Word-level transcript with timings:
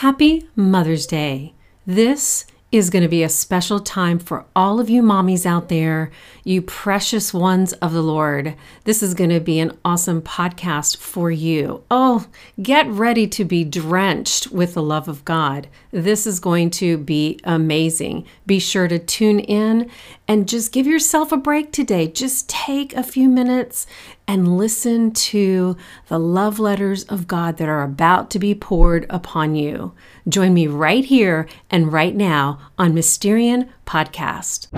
Happy 0.00 0.46
Mother's 0.54 1.06
Day. 1.06 1.54
This 1.86 2.44
is 2.70 2.90
going 2.90 3.02
to 3.02 3.08
be 3.08 3.22
a 3.22 3.30
special 3.30 3.80
time 3.80 4.18
for 4.18 4.44
all 4.54 4.78
of 4.78 4.90
you 4.90 5.02
mommies 5.02 5.46
out 5.46 5.70
there, 5.70 6.10
you 6.44 6.60
precious 6.60 7.32
ones 7.32 7.72
of 7.74 7.94
the 7.94 8.02
Lord. 8.02 8.54
This 8.84 9.02
is 9.02 9.14
going 9.14 9.30
to 9.30 9.40
be 9.40 9.58
an 9.58 9.78
awesome 9.86 10.20
podcast 10.20 10.98
for 10.98 11.30
you. 11.30 11.82
Oh, 11.90 12.26
get 12.60 12.86
ready 12.88 13.26
to 13.28 13.44
be 13.46 13.64
drenched 13.64 14.48
with 14.48 14.74
the 14.74 14.82
love 14.82 15.08
of 15.08 15.24
God. 15.24 15.66
This 15.92 16.26
is 16.26 16.40
going 16.40 16.68
to 16.72 16.98
be 16.98 17.40
amazing. 17.44 18.26
Be 18.44 18.58
sure 18.58 18.88
to 18.88 18.98
tune 18.98 19.40
in 19.40 19.90
and 20.28 20.48
just 20.48 20.72
give 20.72 20.86
yourself 20.86 21.32
a 21.32 21.36
break 21.36 21.72
today. 21.72 22.08
Just 22.08 22.48
take 22.48 22.94
a 22.94 23.02
few 23.02 23.28
minutes 23.28 23.86
and 24.26 24.56
listen 24.56 25.12
to 25.12 25.76
the 26.08 26.18
love 26.18 26.58
letters 26.58 27.04
of 27.04 27.28
God 27.28 27.58
that 27.58 27.68
are 27.68 27.82
about 27.82 28.30
to 28.30 28.38
be 28.38 28.54
poured 28.54 29.06
upon 29.08 29.54
you. 29.54 29.92
Join 30.28 30.52
me 30.52 30.66
right 30.66 31.04
here 31.04 31.48
and 31.70 31.92
right 31.92 32.14
now 32.14 32.58
on 32.76 32.92
Mysterian 32.92 33.68
Podcast. 33.86 34.68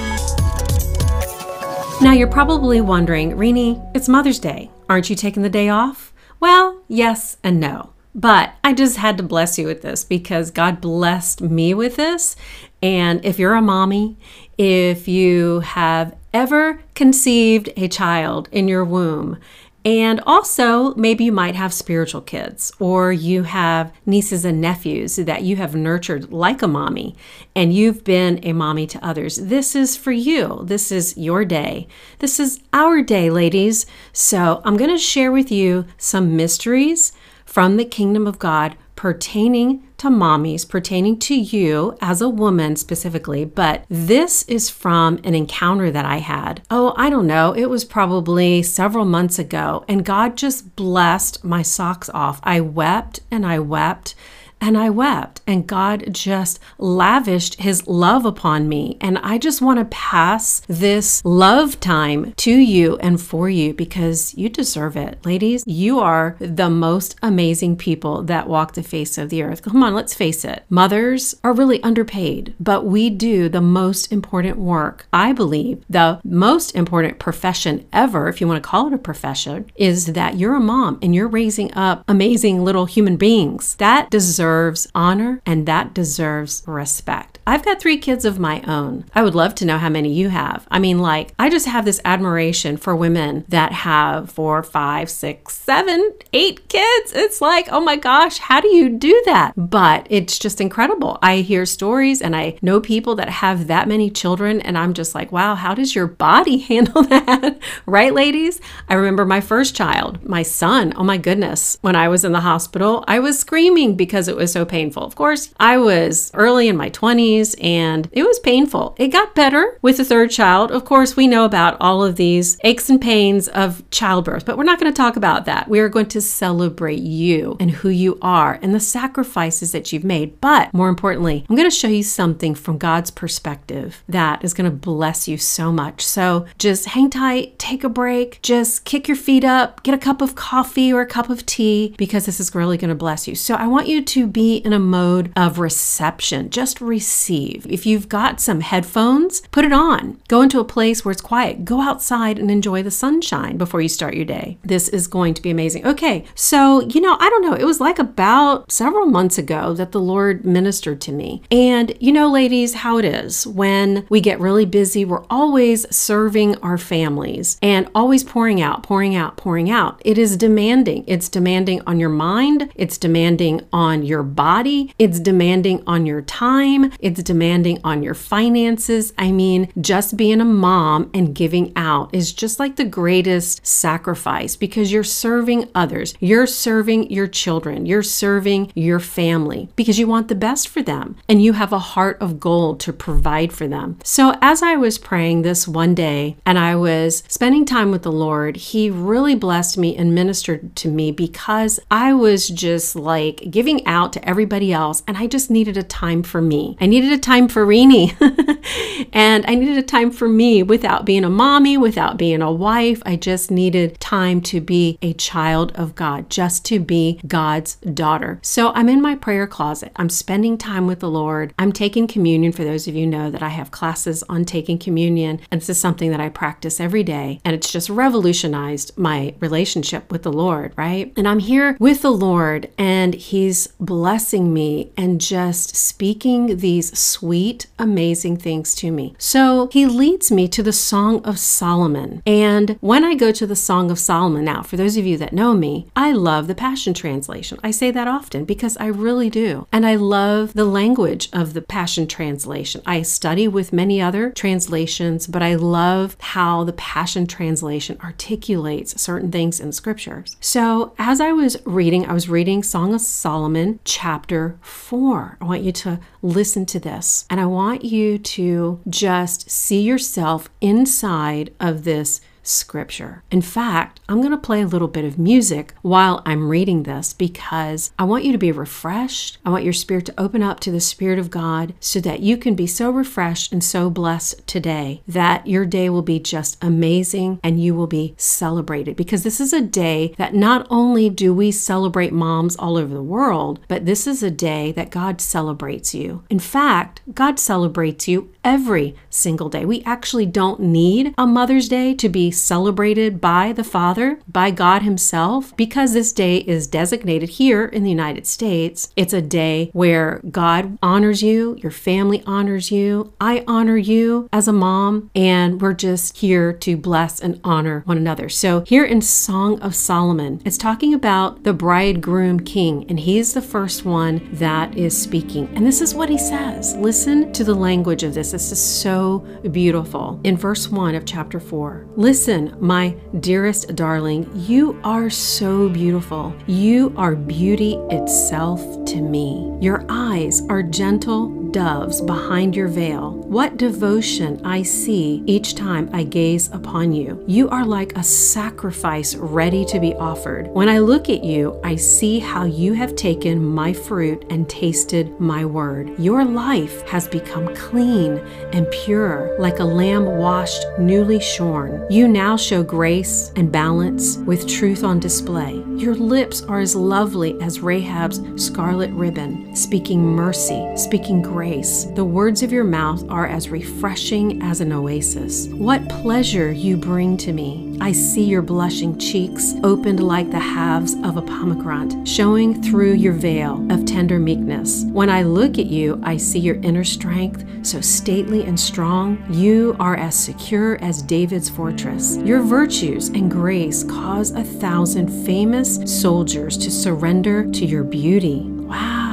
Now, 2.00 2.12
you're 2.12 2.28
probably 2.28 2.80
wondering, 2.80 3.32
Rini, 3.32 3.84
it's 3.97 4.08
Mother's 4.08 4.38
Day. 4.38 4.70
Aren't 4.88 5.10
you 5.10 5.16
taking 5.16 5.42
the 5.42 5.50
day 5.50 5.69
off? 5.69 6.14
Well, 6.38 6.84
yes 6.86 7.36
and 7.42 7.58
no. 7.58 7.91
But 8.14 8.54
I 8.64 8.72
just 8.72 8.97
had 8.97 9.19
to 9.19 9.22
bless 9.22 9.58
you 9.58 9.66
with 9.66 9.82
this 9.82 10.02
because 10.02 10.50
God 10.50 10.80
blessed 10.80 11.42
me 11.42 11.74
with 11.74 11.97
this. 11.97 12.34
And 12.82 13.22
if 13.27 13.38
you're 13.38 13.54
a 13.54 13.60
mommy, 13.60 14.16
if 14.59 15.09
you 15.09 15.61
have 15.61 16.17
ever 16.33 16.83
conceived 16.95 17.71
a 17.77 17.89
child 17.89 18.49
in 18.53 18.69
your 18.69 18.85
womb, 18.85 19.39
and 19.87 20.21
also, 20.27 20.97
maybe 20.97 21.23
you 21.23 21.31
might 21.31 21.55
have 21.55 21.73
spiritual 21.73 22.21
kids, 22.21 22.73
or 22.81 23.12
you 23.12 23.45
have 23.45 23.93
nieces 24.05 24.45
and 24.45 24.61
nephews 24.61 25.15
that 25.15 25.45
you 25.45 25.55
have 25.55 25.77
nurtured 25.77 26.33
like 26.33 26.61
a 26.61 26.67
mommy, 26.67 27.15
and 27.55 27.73
you've 27.73 28.03
been 28.03 28.41
a 28.43 28.53
mommy 28.53 28.89
to 28.89 29.07
others. 29.07 29.37
This 29.37 29.77
is 29.77 29.97
for 29.97 30.11
you. 30.11 30.62
This 30.65 30.91
is 30.91 31.17
your 31.17 31.45
day. 31.45 31.87
This 32.19 32.41
is 32.41 32.59
our 32.73 33.01
day, 33.01 33.31
ladies. 33.31 33.87
So, 34.12 34.61
I'm 34.65 34.77
going 34.77 34.91
to 34.91 34.99
share 34.99 35.31
with 35.31 35.53
you 35.53 35.87
some 35.99 36.34
mysteries 36.34 37.12
from 37.45 37.77
the 37.77 37.84
kingdom 37.84 38.27
of 38.27 38.41
God 38.41 38.77
pertaining 38.97 39.86
to 39.98 40.08
mommies, 40.08 40.69
pertaining 40.69 41.19
to 41.21 41.34
you 41.34 41.97
as 42.00 42.21
a 42.21 42.28
woman 42.28 42.76
specifically, 42.76 43.44
but 43.44 43.84
this 43.88 44.43
is 44.44 44.69
from 44.71 45.19
an 45.25 45.34
encounter 45.34 45.91
that 45.91 46.04
I 46.04 46.19
had. 46.19 46.62
Oh, 46.71 46.94
I 46.97 47.10
don't 47.10 47.26
know. 47.26 47.53
It 47.53 47.66
was 47.66 47.84
probably 47.84 48.62
several 48.62 49.04
months 49.04 49.38
ago, 49.38 49.84
and 49.88 50.04
God 50.04 50.37
just 50.37 50.76
blessed 50.76 51.44
my 51.44 51.62
socks 51.62 52.10
off. 52.10 52.41
I 52.43 52.60
wept 52.60 53.21
and 53.31 53.47
I 53.47 53.59
wept 53.59 54.15
and 54.61 54.77
I 54.77 54.91
wept, 54.91 55.43
and 55.47 55.67
God 55.67 56.12
just 56.12 56.59
lavished 56.78 57.61
his 57.61 57.87
love 57.87 58.25
upon 58.25 58.69
me. 58.69 58.97
And 59.00 59.19
I 59.19 59.39
just 59.39 59.61
want 59.61 59.78
to 59.78 59.84
pass 59.87 60.62
this 60.67 61.25
love 61.25 61.78
time 61.78 62.33
to 62.39 62.50
you 62.50 62.97
and 62.99 63.21
for 63.21 63.49
you 63.49 63.75
because 63.75 64.34
you 64.34 64.49
deserve 64.49 64.97
it. 64.97 65.25
Ladies, 65.25 65.62
you 65.66 66.00
are 66.00 66.37
the 66.39 66.71
most 66.71 67.16
amazing 67.22 67.77
people 67.77 68.22
that 68.25 68.49
walk 68.49 68.72
the 68.72 68.83
face 68.83 69.19
of 69.19 69.28
the 69.28 69.43
earth. 69.43 69.62
Come 69.62 69.83
on, 69.83 69.95
let's 69.95 70.15
face 70.15 70.45
it. 70.45 70.65
Mothers 70.71 71.34
are 71.45 71.53
really 71.53 71.83
underpaid, 71.83 72.55
but 72.59 72.87
we 72.87 73.11
do 73.11 73.49
the 73.49 73.61
most 73.61 74.11
important 74.11 74.59
work. 74.59 75.06
I 75.12 75.33
believe 75.33 75.84
the 75.89 76.21
most 76.25 76.75
important 76.75 77.19
profession 77.19 77.87
ever, 77.93 78.28
if 78.28 78.41
you 78.41 78.49
want 78.49 78.62
to 78.62 78.69
call 78.69 78.87
it 78.87 78.95
a 78.95 78.99
profession, 78.99 79.71
is 79.77 80.06
that 80.06 80.39
you're 80.39 80.55
a 80.55 80.61
mom 80.61 80.99
and 81.03 81.15
you're 81.15 81.28
raising 81.28 81.72
up 81.75 82.05
amazing 82.09 82.65
little 82.65 82.87
human 82.87 83.16
beings. 83.16 83.75
That 83.77 84.11
deserves 84.11 84.46
deserves 84.47 84.87
honor 84.95 85.43
and 85.45 85.67
that 85.67 85.93
deserves 85.93 86.62
respect. 86.67 87.37
I've 87.49 87.65
got 87.65 87.81
three 87.81 87.99
kids 87.99 88.25
of 88.25 88.41
my 88.41 88.61
own. 88.62 89.05
I 89.15 89.23
would 89.23 89.34
love 89.37 89.55
to 89.57 89.65
know 89.65 89.79
how 89.79 89.89
many 89.89 90.12
you 90.12 90.31
have. 90.31 90.67
I 90.69 90.81
mean, 90.81 90.99
like, 90.99 91.33
I 91.39 91.49
just 91.49 91.67
have 91.67 91.84
this 91.84 92.01
admiration 92.05 92.77
for 92.77 92.97
women 92.97 93.45
that 93.49 93.71
have 93.73 94.33
four, 94.33 94.65
five, 94.65 95.09
six, 95.09 95.57
seven, 95.57 96.12
eight 96.33 96.69
kids. 96.69 97.12
It's 97.12 97.41
like, 97.41 97.69
oh 97.71 97.81
my 97.81 97.95
gosh, 97.97 98.39
how 98.39 98.61
do 98.61 98.69
you 98.69 98.89
do 98.89 99.23
that? 99.27 99.53
But 99.57 100.09
it's 100.11 100.41
just 100.41 100.61
incredible. 100.61 101.19
I 101.23 101.39
hear 101.39 101.67
stories 101.67 102.21
and 102.21 102.34
I 102.34 102.59
know 102.63 102.81
people 102.81 103.15
that 103.17 103.28
have 103.28 103.69
that 103.69 103.87
many 103.87 104.11
children, 104.11 104.61
and 104.61 104.77
I'm 104.77 104.93
just 104.93 105.15
like, 105.15 105.31
wow, 105.31 105.55
how 105.55 105.75
does 105.75 105.95
your 105.95 106.09
body 106.09 106.59
handle 106.71 107.03
that? 107.05 107.59
right, 107.87 108.13
ladies? 108.13 108.61
I 108.89 108.95
remember 108.95 109.25
my 109.25 109.41
first 109.41 109.77
child, 109.77 110.25
my 110.25 110.43
son. 110.43 110.93
Oh 110.97 111.05
my 111.05 111.17
goodness. 111.17 111.78
When 111.81 111.95
I 111.95 112.09
was 112.09 112.25
in 112.25 112.33
the 112.33 112.41
hospital, 112.41 113.05
I 113.07 113.21
was 113.21 113.39
screaming 113.39 113.95
because 113.97 114.27
it 114.27 114.35
it 114.36 114.41
was 114.41 114.52
so 114.52 114.64
painful. 114.64 115.02
Of 115.02 115.14
course, 115.14 115.52
I 115.58 115.78
was 115.78 116.30
early 116.34 116.69
in 116.69 116.76
my 116.76 116.91
20s 116.91 117.54
and 117.62 118.08
it 118.12 118.24
was 118.24 118.38
painful. 118.41 118.94
It 118.98 119.08
got 119.08 119.34
better 119.34 119.78
with 119.82 119.97
the 119.97 120.04
third 120.04 120.30
child. 120.30 120.70
Of 120.70 120.84
course, 120.84 121.16
we 121.16 121.26
know 121.26 121.44
about 121.44 121.76
all 121.80 122.04
of 122.04 122.16
these 122.16 122.58
aches 122.64 122.91
and 122.91 123.00
pains 123.00 123.48
of 123.48 123.88
childbirth, 123.91 124.44
but 124.44 124.56
we're 124.56 124.64
not 124.64 124.80
going 124.80 124.92
to 124.92 124.97
talk 124.97 125.16
about 125.16 125.44
that. 125.47 125.69
We 125.69 125.80
are 125.80 125.88
going 125.88 126.06
to 126.06 126.20
celebrate 126.20 127.00
you 127.00 127.56
and 127.60 127.70
who 127.70 127.88
you 127.88 128.19
are 128.22 128.58
and 128.62 128.74
the 128.74 128.80
sacrifices 128.80 129.72
that 129.72 129.92
you've 129.92 130.04
made. 130.04 130.41
But 130.41 130.72
more 130.72 130.88
importantly, 130.88 131.44
I'm 131.48 131.56
going 131.56 131.68
to 131.68 131.76
show 131.76 131.88
you 131.88 132.03
something 132.03 132.54
from 132.54 132.78
God's 132.78 133.10
perspective 133.10 134.03
that 134.08 134.44
is 134.44 134.54
going 134.54 134.70
to 134.70 134.76
bless 134.76 135.28
you 135.28 135.38
so 135.38 135.72
much. 135.72 136.04
So 136.04 136.47
just 136.58 136.86
hang 136.86 137.10
tight, 137.10 137.58
take 137.58 137.84
a 137.84 137.88
break, 137.88 138.41
just 138.42 138.84
kick 138.84 139.08
your 139.08 139.16
feet 139.16 139.44
up, 139.44 139.82
get 139.82 139.94
a 139.94 139.98
cup 139.98 140.20
of 140.20 140.34
coffee 140.34 140.92
or 140.92 141.00
a 141.00 141.06
cup 141.06 141.30
of 141.30 141.47
tea 141.47 141.94
because 141.97 142.26
this 142.26 142.41
is 142.41 142.54
really 142.54 142.76
going 142.76 142.88
to 142.88 142.94
bless 142.94 143.26
you. 143.26 143.34
So 143.34 143.54
I 143.54 143.66
want 143.66 143.88
you 143.88 144.04
to 144.04 144.25
be 144.26 144.56
in 144.56 144.72
a 144.72 144.78
mode 144.78 145.32
of 145.37 145.59
reception. 145.59 146.50
Just 146.50 146.81
receive. 146.81 147.66
If 147.69 147.87
you've 147.87 148.09
got 148.09 148.41
some 148.41 148.60
headphones, 148.60 149.41
put 149.50 149.64
it 149.64 149.72
on. 149.72 150.20
Go 150.28 150.42
into 150.42 150.60
a 150.60 150.64
place 150.64 151.04
where 151.04 151.12
it's 151.12 151.20
quiet. 151.20 151.64
Go 151.64 151.81
outside 151.81 152.38
and 152.38 152.50
enjoy 152.50 152.82
the 152.82 152.91
sunshine 152.91 153.56
before 153.56 153.81
you 153.81 153.88
start 153.88 154.15
your 154.15 154.25
day. 154.25 154.59
This 154.62 154.88
is 154.88 155.06
going 155.06 155.34
to 155.34 155.42
be 155.42 155.50
amazing. 155.50 155.86
Okay, 155.86 156.25
so, 156.34 156.81
you 156.81 157.00
know, 157.00 157.16
I 157.20 157.28
don't 157.31 157.42
know. 157.42 157.54
It 157.54 157.65
was 157.65 157.81
like 157.81 157.98
about 157.98 158.70
several 158.70 159.06
months 159.06 159.38
ago 159.38 159.72
that 159.75 159.92
the 159.92 160.00
Lord 160.00 160.44
ministered 160.44 161.00
to 161.03 161.12
me. 161.12 161.42
And, 161.50 161.94
you 162.00 162.12
know, 162.12 162.31
ladies, 162.31 162.75
how 162.75 162.98
it 162.98 163.04
is 163.04 163.47
when 163.47 164.06
we 164.09 164.20
get 164.20 164.41
really 164.41 164.66
busy, 164.66 165.04
we're 165.04 165.25
always 165.31 165.86
serving 165.94 166.56
our 166.59 166.78
families 166.78 167.59
and 167.62 167.88
always 167.94 168.25
pouring 168.25 168.60
out, 168.60 168.83
pouring 168.83 169.15
out, 169.15 169.36
pouring 169.36 169.71
out. 169.71 170.01
It 170.04 170.18
is 170.18 170.36
demanding. 170.36 171.04
It's 171.06 171.28
demanding 171.28 171.80
on 171.86 172.01
your 172.01 172.09
mind, 172.09 172.71
it's 172.74 172.98
demanding 172.98 173.62
on 173.72 174.03
your 174.03 174.16
your 174.16 174.22
body, 174.22 174.95
it's 174.98 175.21
demanding 175.21 175.83
on 175.86 176.07
your 176.07 176.22
time, 176.22 176.91
it's 177.01 177.22
demanding 177.22 177.78
on 177.84 178.03
your 178.03 178.15
finances. 178.15 179.13
I 179.18 179.30
mean, 179.30 179.71
just 179.78 180.16
being 180.16 180.41
a 180.41 180.45
mom 180.47 181.10
and 181.13 181.34
giving 181.34 181.71
out 181.77 182.15
is 182.15 182.33
just 182.33 182.59
like 182.59 182.77
the 182.77 182.86
greatest 182.86 183.66
sacrifice 183.66 184.57
because 184.57 184.91
you're 184.91 185.04
serving 185.04 185.68
others, 185.74 186.15
you're 186.18 186.47
serving 186.47 187.10
your 187.10 187.27
children, 187.27 187.84
you're 187.84 188.03
serving 188.03 188.72
your 188.74 189.01
family 189.01 189.68
because 189.77 189.98
you 189.98 190.07
want 190.07 190.28
the 190.28 190.34
best 190.34 190.66
for 190.66 190.80
them 190.80 191.16
and 191.28 191.42
you 191.42 191.53
have 191.53 191.74
a 191.74 191.78
heart 191.78 192.16
of 192.22 192.41
gold 192.41 192.80
to 192.80 192.95
provide 192.95 193.53
for 193.53 193.68
them. 193.68 193.98
So, 194.03 194.34
as 194.41 194.63
I 194.63 194.77
was 194.77 194.97
praying 194.97 195.42
this 195.42 195.68
one 195.68 195.95
day 195.95 196.36
and 196.47 196.59
I 196.59 196.74
was 196.74 197.22
spending 197.28 197.66
time 197.66 197.91
with 197.91 198.03
the 198.03 198.10
Lord, 198.13 198.57
He 198.57 198.89
really 198.89 199.34
blessed 199.34 199.77
me 199.77 199.95
and 199.95 200.15
ministered 200.15 200.74
to 200.77 200.89
me 200.89 201.13
because 201.13 201.78
I 201.91 202.15
was 202.15 202.48
just 202.48 202.97
like 202.97 203.51
giving 203.51 203.86
out 203.86 204.05
out 204.06 204.12
to 204.12 204.28
everybody 204.28 204.72
else. 204.72 205.03
And 205.08 205.16
I 205.16 205.26
just 205.26 205.50
needed 205.50 205.76
a 205.76 205.82
time 205.82 206.22
for 206.22 206.41
me. 206.41 206.76
I 206.80 206.86
needed 206.86 207.10
a 207.10 207.18
time 207.18 207.48
for 207.48 207.66
Rini. 207.66 208.14
and 209.12 209.44
I 209.48 209.56
needed 209.56 209.78
a 209.78 209.82
time 209.82 210.12
for 210.12 210.28
me 210.28 210.62
without 210.62 211.04
being 211.04 211.24
a 211.24 211.30
mommy, 211.30 211.76
without 211.76 212.16
being 212.16 212.41
a 212.41 212.53
wife. 212.53 213.03
I 213.04 213.16
just 213.16 213.50
needed 213.50 213.98
time 213.98 214.41
to 214.42 214.60
be 214.60 214.97
a 215.03 215.12
child 215.14 215.72
of 215.74 215.97
God, 215.97 216.30
just 216.30 216.64
to 216.66 216.78
be 216.78 217.20
God's 217.26 217.76
daughter. 217.76 218.38
So 218.42 218.70
I'm 218.74 218.88
in 218.88 219.03
my 219.03 219.16
prayer 219.16 219.48
closet. 219.48 219.91
I'm 219.97 220.08
spending 220.08 220.56
time 220.56 220.86
with 220.86 221.00
the 221.00 221.10
Lord. 221.10 221.53
I'm 221.58 221.72
taking 221.72 222.06
communion. 222.06 222.53
For 222.53 222.62
those 222.62 222.86
of 222.86 222.94
you 222.94 223.08
know 223.08 223.28
that 223.30 223.42
I 223.42 223.48
have 223.48 223.72
classes 223.72 224.22
on 224.28 224.44
taking 224.44 224.78
communion, 224.78 225.41
and 225.50 225.60
this 225.60 225.68
is 225.68 225.80
something 225.80 226.12
that 226.12 226.20
I 226.20 226.28
practice 226.28 226.78
every 226.78 227.03
day. 227.03 227.41
And 227.44 227.56
it's 227.56 227.72
just 227.72 227.91
revolutionized 227.91 228.97
my 228.97 229.34
relationship 229.41 230.12
with 230.12 230.22
the 230.22 230.32
Lord, 230.32 230.72
right? 230.76 231.12
And 231.16 231.26
I'm 231.26 231.41
here 231.41 231.76
with 231.80 232.03
the 232.03 232.12
Lord, 232.12 232.70
and 232.78 233.14
He's 233.14 233.68
blessing 233.97 234.53
me 234.53 234.93
and 234.95 235.19
just 235.19 235.75
speaking 235.75 236.59
these 236.59 236.98
sweet, 236.98 237.66
amazing 237.78 238.37
things 238.37 238.75
to 238.75 238.91
me. 238.91 239.15
So 239.16 239.71
He 239.72 239.87
leads 239.87 240.31
me 240.31 240.48
to 240.48 240.63
the 240.63 240.71
Song 240.71 241.25
of 241.25 241.39
Solomon. 241.39 242.22
And 242.27 242.77
when 242.83 243.04
I 243.04 243.15
go 243.15 243.33
to 243.33 243.47
the 243.47 243.57
Song 243.57 243.91
of 243.91 243.98
Solomon, 243.98 244.45
now, 244.45 244.60
for 244.63 244.77
those 244.77 244.98
of 244.98 245.07
you 245.07 245.16
that 245.16 245.33
know 245.33 245.54
me, 245.54 245.87
I 245.97 246.13
love 246.13 246.47
the 246.47 246.54
Passion 246.54 246.93
Translation. 246.93 247.59
I 247.65 247.71
say 247.71 247.91
that 247.91 248.07
often 248.07 248.45
because 248.45 248.77
I 248.77 248.84
really 248.89 249.31
do. 249.31 249.66
And 249.72 249.87
I 249.87 249.95
love 249.95 250.53
the 250.53 250.66
language 250.66 251.31
of 251.33 251.54
the 251.54 251.63
Passion 251.63 252.07
Translation. 252.07 252.83
I 252.84 253.01
study 253.01 253.49
with 253.49 253.72
many 253.72 253.99
other 254.03 254.31
translations, 254.33 255.27
but 255.27 255.42
I 255.42 255.54
love 255.54 256.19
how 256.21 256.64
the 256.64 256.75
Passion 256.75 257.26
Translation 257.26 257.99
articulates 258.04 259.00
certain 259.00 259.33
things 259.33 259.59
in 259.59 259.73
scriptures. 259.73 260.37
So 260.38 260.92
as 260.99 261.19
I 261.19 261.33
was 261.33 261.57
reading, 261.64 262.04
I 262.04 262.12
was 262.12 262.28
reading 262.28 262.62
Song 262.62 262.92
of 262.92 263.00
Solomon, 263.00 263.81
chapter 263.87 264.59
4. 264.61 265.38
I 265.40 265.44
want 265.44 265.62
you 265.62 265.73
to 265.73 266.00
listen 266.21 266.66
to 266.66 266.78
this 266.78 267.25
and 267.30 267.40
I 267.40 267.47
want 267.47 267.85
you 267.85 268.18
to 268.18 268.80
just 268.88 269.50
see 269.50 269.80
yourself 269.80 270.50
inside 270.61 271.54
of 271.59 271.85
this 271.85 272.21
scripture. 272.47 273.23
In 273.31 273.43
fact, 273.43 274.00
I'm 274.09 274.21
going 274.21 274.31
to 274.31 274.37
play 274.37 274.62
a 274.62 274.66
little 274.66 274.88
bit 274.88 275.04
of 275.04 275.19
music 275.19 275.75
while 275.83 276.23
I'm 276.25 276.49
reading 276.49 276.85
this 276.85 277.12
because 277.12 277.93
I 277.99 278.04
want 278.04 278.25
you 278.25 278.33
to 278.33 278.38
be 278.38 278.52
refreshed. 278.52 279.38
I 279.45 279.50
want 279.50 279.64
your 279.64 279.73
spirit 279.73 280.07
to 280.07 280.14
open 280.21 280.43
up 280.43 280.61
to 280.61 280.71
the 280.71 280.81
Spirit 280.81 281.19
of 281.19 281.31
God 281.31 281.75
so 281.81 282.00
that 282.00 282.21
you 282.21 282.37
can 282.37 282.54
be 282.54 282.66
so 282.66 282.90
refreshed 282.90 283.52
and 283.52 283.62
so 283.62 283.90
blessed 283.90 284.47
today 284.47 285.02
that 285.09 285.47
your 285.47 285.66
day 285.66 285.90
will 285.90 286.02
be 286.02 286.19
just 286.19 286.62
amazing 286.62 287.40
and 287.43 287.62
you 287.62 287.75
will 287.75 287.87
be 287.87 288.14
celebrated 288.16 288.97
because 288.97 289.23
this 289.23 289.40
is 289.40 289.52
a 289.52 289.61
day 289.61 290.14
that 290.19 290.35
not 290.35 290.66
only 290.71 291.11
do 291.11 291.35
we 291.35 291.50
celebrate 291.50 292.12
moms 292.12 292.57
all 292.57 292.76
over 292.76 292.95
the 292.95 293.02
world, 293.02 293.61
but 293.69 293.87
this 293.87 294.07
is 294.07 294.23
a 294.23 294.31
day 294.31 294.73
that 294.73 294.90
God 294.90 295.21
celebrates 295.21 295.95
you. 295.95 296.25
In 296.31 296.38
fact, 296.38 297.00
God 297.12 297.38
celebrates 297.38 298.07
you 298.09 298.33
every 298.45 298.95
single 299.11 299.49
day. 299.49 299.64
We 299.64 299.83
actually 299.85 300.26
don't 300.26 300.61
need 300.61 301.14
a 301.19 301.26
Mother's 301.26 301.69
Day 301.69 301.95
to 301.95 302.09
be 302.09 302.31
celebrated 302.40 303.21
by 303.21 303.52
the 303.52 303.64
Father, 303.64 304.21
by 304.28 304.50
God 304.50 304.83
Himself, 304.83 305.56
because 305.56 305.92
this 305.92 306.12
day 306.12 306.38
is 306.38 306.66
designated 306.66 307.30
here 307.30 307.64
in 307.64 307.83
the 307.83 307.90
United 307.90 308.26
States. 308.26 308.92
It's 308.97 309.12
a 309.12 309.23
day 309.23 309.71
where 309.73 310.21
God 310.30 310.78
honors 310.83 311.23
you, 311.23 311.56
your 311.62 311.71
family 311.71 312.23
honors 312.26 312.71
you, 312.71 313.12
I 313.21 313.44
honor 313.47 313.76
you 313.76 314.28
as 314.33 314.49
a 314.49 314.52
mom, 314.52 315.11
and 315.14 315.61
we're 315.61 315.75
just 315.75 316.18
here 316.18 316.52
to 316.52 316.76
bless 316.76 317.21
and 317.21 317.40
honor 317.44 317.83
one 317.87 317.97
another. 317.97 318.28
So, 318.28 318.62
here 318.62 318.85
in 318.85 319.00
Song 319.00 319.61
of 319.61 319.75
Solomon, 319.75 320.42
it's 320.44 320.59
talking 320.59 320.94
about 320.94 321.44
the 321.44 321.52
bridegroom 321.52 322.40
king, 322.40 322.85
and 322.88 323.00
he's 323.00 323.35
the 323.35 323.42
first 323.42 323.85
one 323.85 324.28
that 324.32 324.76
is 324.76 325.00
speaking. 325.00 325.49
And 325.54 325.66
this 325.66 325.80
is 325.80 325.94
what 325.94 326.09
he 326.09 326.18
says. 326.18 326.76
Listen 326.76 327.32
to 327.32 327.44
the 327.44 327.54
language 327.54 328.02
of 328.02 328.14
this. 328.14 328.32
This 328.32 328.52
is 328.52 328.62
so 328.62 329.21
beautiful. 329.50 330.21
In 330.25 330.37
verse 330.37 330.68
1 330.68 330.94
of 330.94 331.04
chapter 331.04 331.40
4, 331.40 331.87
listen 331.97 332.25
Listen, 332.26 332.57
my 332.59 332.88
dearest 333.21 333.76
darling, 333.76 334.28
you 334.35 334.81
are 334.83 335.09
so 335.09 335.69
beautiful. 335.69 336.35
You 336.49 336.93
are 336.97 337.14
beauty 337.14 337.76
itself 337.90 338.61
to 338.87 339.00
me. 339.00 339.57
Your 339.61 339.85
eyes 339.88 340.43
are 340.49 340.61
gentle 340.61 341.28
doves 341.52 342.00
behind 342.00 342.57
your 342.57 342.69
veil. 342.69 343.12
What 343.12 343.57
devotion 343.57 344.45
I 344.45 344.62
see 344.62 345.23
each 345.26 345.55
time 345.55 345.88
I 345.93 346.02
gaze 346.02 346.50
upon 346.52 346.93
you. 346.93 347.25
You 347.26 347.49
are 347.49 347.64
like 347.64 347.97
a 347.97 348.02
sacrifice 348.02 349.14
ready 349.14 349.64
to 349.67 349.81
be 349.81 349.95
offered. 349.95 350.49
When 350.49 350.69
I 350.69 350.78
look 350.81 351.09
at 351.09 351.25
you, 351.25 351.59
I 351.64 351.76
see 351.76 352.19
how 352.19 352.45
you 352.45 352.73
have 352.75 352.97
taken 352.97 353.43
my 353.43 353.73
fruit 353.73 354.26
and 354.31 354.49
tasted 354.49 355.19
my 355.21 355.45
word. 355.45 355.99
Your 355.99 356.25
life 356.25 356.83
has 356.88 357.09
become 357.09 357.55
clean 357.55 358.19
and 358.52 358.71
pure, 358.71 359.37
like 359.38 359.61
a 359.61 359.64
lamb 359.64 360.05
washed, 360.05 360.64
newly 360.78 361.21
shorn. 361.21 361.87
You 361.88 362.09
now 362.16 362.35
show 362.35 362.62
grace 362.62 363.30
and 363.37 363.52
balance 363.52 364.16
with 364.25 364.49
truth 364.49 364.83
on 364.83 364.99
display. 364.99 365.62
Your 365.76 365.95
lips 365.95 366.40
are 366.45 366.61
as 366.61 366.75
lovely 366.75 367.38
as 367.42 367.61
Rahab's 367.61 368.23
scarlet 368.42 368.90
ribbon, 368.92 369.54
speaking 369.54 370.00
mercy, 370.02 370.66
speaking 370.76 371.21
grace. 371.21 371.85
The 371.95 372.07
words 372.07 372.42
of 372.42 372.52
your 372.52 372.64
mouth 372.64 373.04
are 373.11 373.26
as 373.26 373.50
refreshing 373.50 374.40
as 374.40 374.62
an 374.62 374.73
oasis. 374.73 375.49
What 375.49 375.87
pleasure 375.90 376.50
you 376.52 376.78
bring 376.78 377.18
to 377.18 377.35
me. 377.35 377.75
I 377.81 377.93
see 377.93 378.25
your 378.25 378.43
blushing 378.43 378.99
cheeks 378.99 379.55
opened 379.62 380.02
like 380.02 380.31
the 380.31 380.38
halves 380.38 380.95
of 381.05 381.17
a 381.17 381.23
pomegranate, 381.23 382.07
showing 382.07 382.62
through 382.62 382.93
your 382.93 383.12
veil 383.12 383.64
of 383.71 383.85
tender 383.85 384.19
meekness. 384.19 384.85
When 384.87 385.11
I 385.11 385.23
look 385.23 385.59
at 385.59 385.67
you, 385.67 386.00
I 386.02 386.17
see 386.17 386.38
your 386.38 386.57
inner 386.57 386.85
strength, 386.85 387.45
so 387.67 387.81
stately 387.81 388.45
and 388.45 388.59
strong. 388.59 389.25
You 389.31 389.76
are 389.78 389.97
as 389.97 390.14
secure 390.19 390.83
as 390.83 391.02
David's 391.02 391.49
fortress. 391.49 392.17
Your 392.19 392.43
virtues 392.43 393.09
and 393.09 393.31
grace 393.31 393.85
cause 393.85 394.31
a 394.33 394.45
thousand 394.45 395.09
famous 395.25 395.78
soldiers 396.00 396.57
to 396.59 396.71
surrender 396.71 397.50
to 397.52 397.67
your 397.67 397.85
beauty. 397.85 398.43
Wow. 398.43 399.05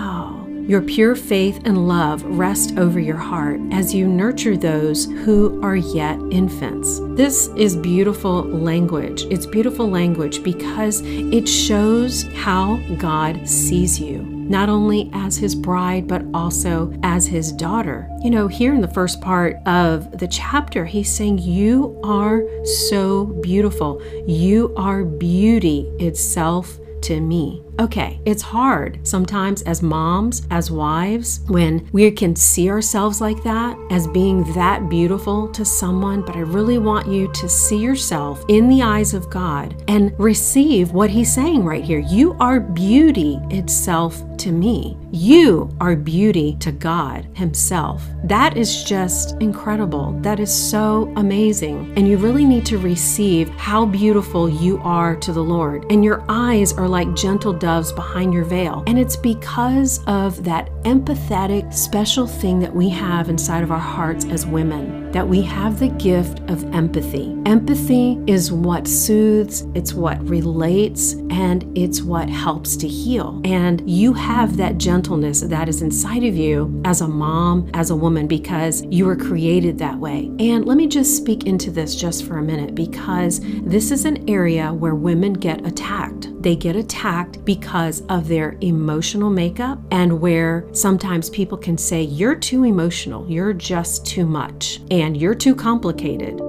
Your 0.67 0.81
pure 0.81 1.15
faith 1.15 1.61
and 1.65 1.89
love 1.89 2.23
rest 2.23 2.77
over 2.77 2.97
your 2.97 3.17
heart 3.17 3.59
as 3.71 3.93
you 3.93 4.07
nurture 4.07 4.55
those 4.55 5.05
who 5.05 5.61
are 5.61 5.75
yet 5.75 6.17
infants. 6.31 7.01
This 7.15 7.47
is 7.57 7.75
beautiful 7.75 8.43
language. 8.43 9.23
It's 9.23 9.45
beautiful 9.45 9.89
language 9.89 10.41
because 10.41 11.01
it 11.03 11.49
shows 11.49 12.23
how 12.35 12.77
God 12.97 13.47
sees 13.47 13.99
you 13.99 14.33
not 14.43 14.69
only 14.69 15.09
as 15.13 15.37
his 15.37 15.55
bride, 15.55 16.07
but 16.07 16.23
also 16.33 16.93
as 17.03 17.25
his 17.25 17.51
daughter. 17.51 18.09
You 18.21 18.29
know, 18.29 18.47
here 18.47 18.73
in 18.73 18.81
the 18.81 18.87
first 18.87 19.21
part 19.21 19.57
of 19.65 20.17
the 20.17 20.27
chapter, 20.27 20.85
he's 20.85 21.11
saying, 21.11 21.39
You 21.39 21.99
are 22.03 22.43
so 22.65 23.25
beautiful. 23.25 24.01
You 24.27 24.73
are 24.75 25.03
beauty 25.05 25.91
itself 25.99 26.77
to 27.03 27.19
me. 27.19 27.62
Okay, 27.79 28.19
it's 28.23 28.43
hard 28.43 28.99
sometimes 29.05 29.63
as 29.63 29.81
moms, 29.81 30.45
as 30.51 30.69
wives, 30.69 31.39
when 31.47 31.89
we 31.91 32.11
can 32.11 32.35
see 32.35 32.69
ourselves 32.69 33.19
like 33.19 33.41
that, 33.43 33.75
as 33.89 34.07
being 34.07 34.43
that 34.53 34.89
beautiful 34.89 35.47
to 35.49 35.65
someone, 35.65 36.21
but 36.21 36.35
I 36.35 36.41
really 36.41 36.77
want 36.77 37.07
you 37.07 37.31
to 37.33 37.49
see 37.49 37.77
yourself 37.77 38.45
in 38.47 38.69
the 38.69 38.83
eyes 38.83 39.15
of 39.15 39.29
God 39.29 39.83
and 39.87 40.13
receive 40.19 40.91
what 40.91 41.09
He's 41.09 41.33
saying 41.33 41.65
right 41.65 41.83
here. 41.83 41.99
You 41.99 42.35
are 42.39 42.59
beauty 42.59 43.39
itself 43.49 44.21
to 44.37 44.51
me. 44.51 44.97
You 45.11 45.69
are 45.79 45.95
beauty 45.95 46.57
to 46.59 46.71
God 46.71 47.27
Himself. 47.33 48.03
That 48.23 48.57
is 48.57 48.83
just 48.83 49.35
incredible. 49.41 50.11
That 50.21 50.39
is 50.39 50.53
so 50.53 51.11
amazing. 51.15 51.93
And 51.95 52.07
you 52.07 52.17
really 52.17 52.45
need 52.45 52.65
to 52.67 52.77
receive 52.77 53.49
how 53.51 53.85
beautiful 53.85 54.49
you 54.49 54.79
are 54.83 55.15
to 55.15 55.31
the 55.31 55.43
Lord. 55.43 55.85
And 55.91 56.03
your 56.03 56.23
eyes 56.29 56.73
are 56.73 56.87
like 56.87 57.15
gentle 57.15 57.53
doves 57.63 57.93
behind 57.93 58.33
your 58.33 58.43
veil. 58.43 58.83
And 58.87 58.99
it's 58.99 59.15
because 59.15 60.03
of 60.05 60.43
that 60.43 60.69
empathetic, 60.83 61.73
special 61.73 62.27
thing 62.27 62.59
that 62.59 62.75
we 62.75 62.89
have 62.89 63.29
inside 63.29 63.63
of 63.63 63.71
our 63.71 63.79
hearts 63.79 64.25
as 64.25 64.45
women, 64.45 65.02
that 65.13 65.27
we 65.27 65.41
have 65.43 65.79
the 65.79 65.89
gift 65.89 66.39
of 66.49 66.63
empathy. 66.73 67.37
Empathy 67.45 68.19
is 68.27 68.51
what 68.51 68.87
soothes, 68.87 69.65
it's 69.75 69.93
what 69.93 70.21
relates, 70.27 71.13
and 71.29 71.65
it's 71.77 72.01
what 72.01 72.29
helps 72.29 72.75
to 72.77 72.87
heal. 72.87 73.39
And 73.45 73.87
you 73.89 74.13
have 74.13 74.57
that 74.57 74.77
gentleness 74.77 75.41
that 75.41 75.69
is 75.69 75.81
inside 75.81 76.23
of 76.23 76.35
you 76.35 76.81
as 76.83 77.01
a 77.01 77.07
mom, 77.07 77.69
as 77.75 77.91
a 77.91 77.95
woman, 77.95 78.27
because 78.27 78.83
you 78.85 79.05
were 79.05 79.15
created 79.15 79.77
that 79.77 79.97
way. 79.97 80.31
And 80.39 80.65
let 80.65 80.77
me 80.77 80.87
just 80.87 81.15
speak 81.15 81.45
into 81.45 81.69
this 81.69 81.95
just 81.95 82.25
for 82.25 82.39
a 82.39 82.43
minute 82.43 82.73
because 82.73 83.39
this 83.61 83.91
is 83.91 84.05
an 84.05 84.27
area 84.27 84.73
where 84.73 84.95
women 84.95 85.33
get 85.33 85.65
attacked. 85.65 86.29
They 86.41 86.55
get 86.55 86.75
attacked 86.75 87.45
because 87.45 88.01
of 88.09 88.27
their 88.27 88.57
emotional 88.61 89.29
makeup 89.29 89.79
and 89.91 90.19
where 90.19 90.67
sometimes 90.73 91.29
people 91.29 91.57
can 91.57 91.77
say, 91.77 92.01
You're 92.01 92.35
too 92.35 92.63
emotional, 92.63 93.29
you're 93.29 93.53
just 93.53 94.05
too 94.05 94.25
much, 94.25 94.81
and 94.91 95.02
you're 95.17 95.35
too 95.35 95.53
complicated. 95.53 96.39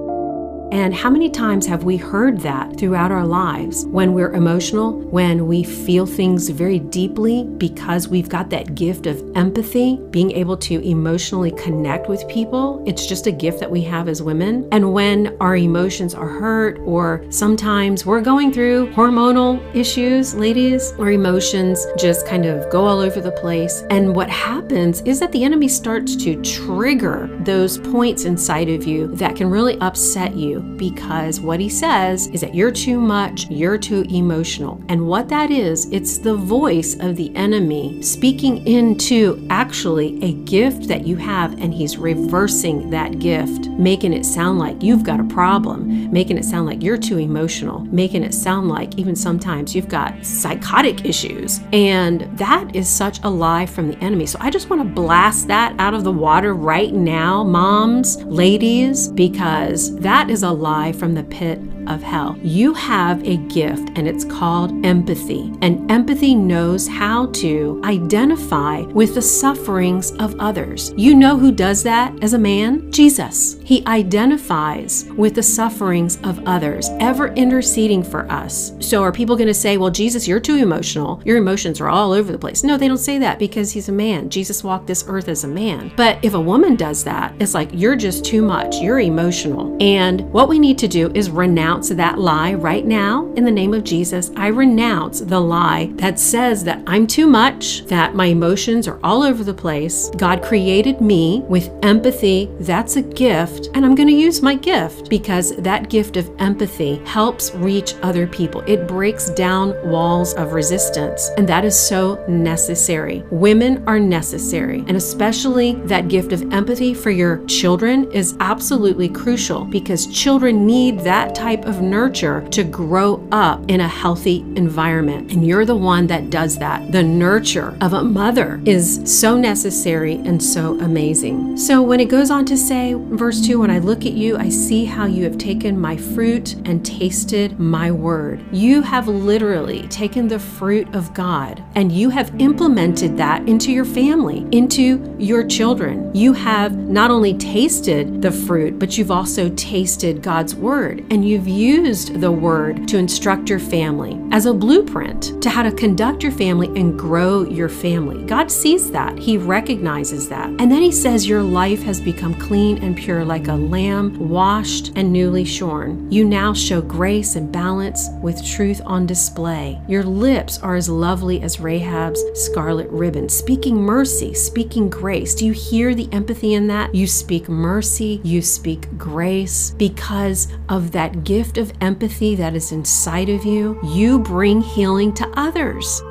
And 0.71 0.93
how 0.93 1.09
many 1.09 1.29
times 1.29 1.65
have 1.67 1.83
we 1.83 1.95
heard 1.95 2.39
that 2.41 2.77
throughout 2.77 3.11
our 3.11 3.25
lives 3.25 3.85
when 3.85 4.13
we're 4.13 4.33
emotional, 4.33 4.99
when 4.99 5.47
we 5.47 5.63
feel 5.63 6.05
things 6.05 6.49
very 6.49 6.79
deeply 6.79 7.43
because 7.43 8.07
we've 8.07 8.29
got 8.29 8.49
that 8.49 8.73
gift 8.75 9.05
of 9.05 9.23
empathy, 9.35 9.99
being 10.09 10.31
able 10.31 10.57
to 10.57 10.81
emotionally 10.85 11.51
connect 11.51 12.09
with 12.09 12.27
people? 12.27 12.83
It's 12.87 13.05
just 13.05 13.27
a 13.27 13.31
gift 13.31 13.59
that 13.59 13.69
we 13.69 13.81
have 13.83 14.09
as 14.09 14.23
women. 14.23 14.67
And 14.71 14.91
when 14.91 15.37
our 15.39 15.55
emotions 15.55 16.15
are 16.15 16.27
hurt, 16.27 16.79
or 16.79 17.23
sometimes 17.29 18.05
we're 18.05 18.21
going 18.21 18.51
through 18.51 18.91
hormonal 18.93 19.63
issues, 19.75 20.33
ladies, 20.33 20.93
our 20.93 21.11
emotions 21.11 21.85
just 21.97 22.27
kind 22.27 22.45
of 22.45 22.69
go 22.71 22.85
all 22.85 22.99
over 22.99 23.21
the 23.21 23.31
place. 23.31 23.83
And 23.91 24.15
what 24.15 24.29
happens 24.29 25.01
is 25.01 25.19
that 25.19 25.31
the 25.31 25.43
enemy 25.43 25.67
starts 25.67 26.15
to 26.17 26.41
trigger 26.41 27.29
those 27.41 27.77
points 27.77 28.25
inside 28.25 28.69
of 28.69 28.85
you 28.85 29.07
that 29.15 29.35
can 29.35 29.49
really 29.49 29.79
upset 29.79 30.35
you 30.35 30.64
because 30.77 31.39
what 31.39 31.59
he 31.59 31.69
says 31.69 32.27
is 32.27 32.41
that 32.41 32.53
you're 32.53 32.71
too 32.71 32.99
much, 32.99 33.49
you're 33.49 33.77
too 33.77 34.05
emotional. 34.09 34.81
And 34.89 35.07
what 35.07 35.29
that 35.29 35.51
is, 35.51 35.85
it's 35.91 36.17
the 36.17 36.35
voice 36.35 36.95
of 36.99 37.15
the 37.15 37.35
enemy 37.35 38.01
speaking 38.01 38.65
into 38.67 39.45
actually 39.49 40.21
a 40.23 40.33
gift 40.33 40.87
that 40.87 41.05
you 41.07 41.15
have, 41.15 41.53
and 41.61 41.73
he's 41.73 41.97
reversing 41.97 42.89
that 42.89 43.19
gift, 43.19 43.67
making 43.69 44.13
it 44.13 44.25
sound 44.25 44.59
like 44.59 44.83
you've 44.83 45.03
got 45.03 45.19
a 45.19 45.23
problem, 45.25 46.11
making 46.11 46.37
it 46.37 46.45
sound 46.45 46.65
like 46.65 46.83
you're 46.83 46.97
too 46.97 47.17
emotional, 47.17 47.81
making 47.85 48.23
it 48.23 48.33
sound 48.33 48.67
like 48.67 48.97
even 48.97 49.15
sometimes 49.15 49.75
you've 49.75 49.89
got 49.89 50.25
psychotic 50.25 51.05
issues. 51.05 51.59
And 51.73 52.21
that 52.37 52.75
is 52.75 52.89
such 52.89 53.19
a 53.23 53.29
lie 53.29 53.65
from 53.65 53.89
the 53.89 53.97
enemy. 54.03 54.25
So 54.25 54.37
I 54.41 54.49
just 54.49 54.69
want 54.69 54.81
to 54.81 54.87
blast 54.87 55.47
that 55.47 55.75
out 55.79 55.93
of 55.93 56.03
the 56.03 56.11
water 56.11 56.53
right 56.53 56.93
now, 56.93 57.43
moms, 57.43 58.17
ladies, 58.23 59.09
because 59.09 59.95
that 59.97 60.29
is 60.29 60.43
a 60.45 60.53
lie 60.53 60.91
from 60.91 61.15
the 61.15 61.23
pit 61.23 61.59
of 61.87 62.01
hell. 62.01 62.37
You 62.41 62.73
have 62.73 63.23
a 63.23 63.37
gift 63.37 63.89
and 63.95 64.07
it's 64.07 64.25
called 64.25 64.85
empathy. 64.85 65.53
And 65.61 65.89
empathy 65.91 66.35
knows 66.35 66.87
how 66.87 67.27
to 67.27 67.81
identify 67.83 68.81
with 68.81 69.15
the 69.15 69.21
sufferings 69.21 70.11
of 70.13 70.35
others. 70.39 70.93
You 70.97 71.15
know 71.15 71.37
who 71.37 71.51
does 71.51 71.83
that 71.83 72.13
as 72.23 72.33
a 72.33 72.39
man? 72.39 72.91
Jesus. 72.91 73.57
He 73.63 73.85
identifies 73.87 75.05
with 75.17 75.35
the 75.35 75.43
sufferings 75.43 76.17
of 76.23 76.45
others, 76.47 76.89
ever 76.99 77.29
interceding 77.33 78.03
for 78.03 78.29
us. 78.31 78.73
So 78.79 79.03
are 79.03 79.11
people 79.11 79.35
going 79.35 79.47
to 79.47 79.53
say, 79.53 79.77
well, 79.77 79.91
Jesus, 79.91 80.27
you're 80.27 80.39
too 80.39 80.55
emotional. 80.55 81.21
Your 81.25 81.37
emotions 81.37 81.81
are 81.81 81.89
all 81.89 82.11
over 82.11 82.31
the 82.31 82.37
place. 82.37 82.63
No, 82.63 82.77
they 82.77 82.87
don't 82.87 82.97
say 82.97 83.17
that 83.19 83.39
because 83.39 83.71
he's 83.71 83.89
a 83.89 83.91
man. 83.91 84.29
Jesus 84.29 84.63
walked 84.63 84.87
this 84.87 85.05
earth 85.07 85.27
as 85.27 85.43
a 85.43 85.47
man. 85.47 85.91
But 85.95 86.23
if 86.23 86.33
a 86.33 86.39
woman 86.39 86.75
does 86.75 87.03
that, 87.03 87.33
it's 87.39 87.53
like, 87.53 87.69
you're 87.73 87.95
just 87.95 88.23
too 88.23 88.41
much. 88.41 88.77
You're 88.77 88.99
emotional. 88.99 89.75
And 89.81 90.21
what 90.31 90.49
we 90.49 90.59
need 90.59 90.77
to 90.79 90.87
do 90.87 91.11
is 91.13 91.29
renounce 91.29 91.74
renounce 91.75 91.89
that 91.89 92.17
lie 92.17 92.53
right 92.53 92.85
now 92.85 93.25
in 93.35 93.43
the 93.43 93.51
name 93.51 93.73
of 93.73 93.83
Jesus. 93.83 94.31
I 94.37 94.47
renounce 94.47 95.19
the 95.19 95.41
lie 95.41 95.91
that 95.95 96.17
says 96.17 96.63
that 96.63 96.81
I'm 96.87 97.05
too 97.05 97.27
much, 97.27 97.85
that 97.87 98.15
my 98.15 98.27
emotions 98.27 98.87
are 98.87 98.97
all 99.03 99.23
over 99.23 99.43
the 99.43 99.53
place. 99.53 100.09
God 100.15 100.41
created 100.41 101.01
me 101.01 101.43
with 101.49 101.69
empathy. 101.83 102.49
That's 102.61 102.95
a 102.95 103.01
gift. 103.01 103.67
And 103.73 103.85
I'm 103.85 103.93
going 103.93 104.07
to 104.07 104.13
use 104.13 104.41
my 104.41 104.55
gift 104.55 105.09
because 105.09 105.53
that 105.57 105.89
gift 105.89 106.15
of 106.15 106.31
empathy 106.39 107.01
helps 107.03 107.53
reach 107.55 107.93
other 108.03 108.25
people. 108.25 108.61
It 108.67 108.87
breaks 108.87 109.29
down 109.31 109.75
walls 109.89 110.33
of 110.35 110.53
resistance. 110.53 111.29
And 111.35 111.49
that 111.49 111.65
is 111.65 111.77
so 111.77 112.23
necessary. 112.29 113.21
Women 113.31 113.83
are 113.85 113.99
necessary. 113.99 114.79
And 114.87 114.95
especially 114.95 115.73
that 115.87 116.07
gift 116.07 116.31
of 116.31 116.53
empathy 116.53 116.93
for 116.93 117.11
your 117.11 117.43
children 117.47 118.09
is 118.13 118.37
absolutely 118.39 119.09
crucial 119.09 119.65
because 119.65 120.07
children 120.07 120.65
need 120.65 120.99
that 120.99 121.35
type 121.65 121.75
of 121.75 121.81
nurture 121.81 122.47
to 122.49 122.63
grow 122.63 123.27
up 123.31 123.63
in 123.67 123.81
a 123.81 123.87
healthy 123.87 124.39
environment. 124.55 125.31
And 125.31 125.45
you're 125.45 125.65
the 125.65 125.75
one 125.75 126.07
that 126.07 126.29
does 126.29 126.57
that. 126.59 126.91
The 126.91 127.03
nurture 127.03 127.77
of 127.81 127.93
a 127.93 128.03
mother 128.03 128.61
is 128.65 129.01
so 129.05 129.37
necessary 129.37 130.15
and 130.15 130.41
so 130.41 130.79
amazing. 130.79 131.57
So 131.57 131.81
when 131.81 131.99
it 131.99 132.09
goes 132.09 132.31
on 132.31 132.45
to 132.45 132.57
say, 132.57 132.93
verse 132.93 133.45
2, 133.45 133.59
when 133.59 133.71
I 133.71 133.79
look 133.79 134.05
at 134.05 134.13
you, 134.13 134.37
I 134.37 134.49
see 134.49 134.85
how 134.85 135.05
you 135.05 135.23
have 135.23 135.37
taken 135.37 135.79
my 135.79 135.97
fruit 135.97 136.53
and 136.65 136.85
tasted 136.85 137.59
my 137.59 137.91
word. 137.91 138.43
You 138.51 138.81
have 138.81 139.07
literally 139.07 139.87
taken 139.87 140.27
the 140.27 140.39
fruit 140.39 140.93
of 140.95 141.13
God 141.13 141.63
and 141.75 141.91
you 141.91 142.09
have 142.09 142.33
implemented 142.39 143.17
that 143.17 143.47
into 143.47 143.71
your 143.71 143.85
family, 143.85 144.45
into 144.51 145.15
your 145.17 145.45
children. 145.45 146.13
You 146.15 146.33
have 146.33 146.77
not 146.77 147.11
only 147.11 147.33
tasted 147.37 148.21
the 148.21 148.31
fruit, 148.31 148.79
but 148.79 148.97
you've 148.97 149.11
also 149.11 149.49
tasted 149.55 150.21
God's 150.21 150.55
word 150.55 151.05
and 151.09 151.27
you've 151.27 151.47
used 151.55 152.19
the 152.19 152.31
word 152.31 152.87
to 152.89 152.97
instruct 152.97 153.49
your 153.49 153.59
family 153.59 154.19
as 154.31 154.45
a 154.45 154.53
blueprint 154.53 155.41
to 155.41 155.49
how 155.49 155.63
to 155.63 155.71
conduct 155.71 156.21
your 156.21 156.31
family 156.31 156.67
and 156.79 156.99
grow 156.99 157.43
your 157.43 157.69
family. 157.69 158.25
God 158.25 158.51
sees 158.51 158.91
that, 158.91 159.17
He 159.17 159.37
recognizes 159.37 160.27
that. 160.29 160.49
And 160.49 160.71
then 160.71 160.81
He 160.81 160.91
says, 160.91 161.27
Your 161.27 161.41
life 161.41 161.81
has 161.83 162.01
become 162.01 162.35
clean 162.35 162.83
and 162.83 162.97
pure 162.97 163.23
like 163.23 163.47
a 163.47 163.53
lamb 163.53 164.29
washed 164.29 164.91
and 164.95 165.13
newly 165.13 165.45
shorn. 165.45 166.11
You 166.11 166.25
now 166.25 166.53
show 166.53 166.81
grace 166.81 167.35
and 167.35 167.51
balance 167.51 168.09
with 168.21 168.45
truth 168.45 168.81
on 168.85 169.05
display. 169.05 169.79
Your 169.87 170.03
lips 170.03 170.59
are 170.59 170.75
as 170.75 170.89
lovely 170.89 171.41
as 171.41 171.59
Rahab's 171.59 172.21
scarlet 172.33 172.89
ribbon, 172.89 173.29
speaking 173.29 173.77
mercy, 173.77 174.33
speaking 174.33 174.89
grace. 174.89 175.33
Do 175.33 175.45
you 175.45 175.53
hear 175.53 175.95
the 175.95 176.09
empathy 176.11 176.55
in 176.55 176.67
that? 176.67 176.93
You 176.93 177.07
speak 177.07 177.47
mercy, 177.47 178.19
you 178.23 178.41
speak 178.41 178.97
grace 178.97 179.71
because 179.71 180.51
of 180.67 180.91
that 180.91 181.23
gift 181.23 181.44
gift 181.45 181.57
of 181.59 181.71
empathy 181.79 182.33
that 182.33 182.55
is 182.55 182.71
inside 182.71 183.29
of 183.29 183.45
you, 183.45 183.79
you 183.83 184.17
bring 184.17 184.61
healing 184.61 185.13
to 185.13 185.27
others. 185.37 186.01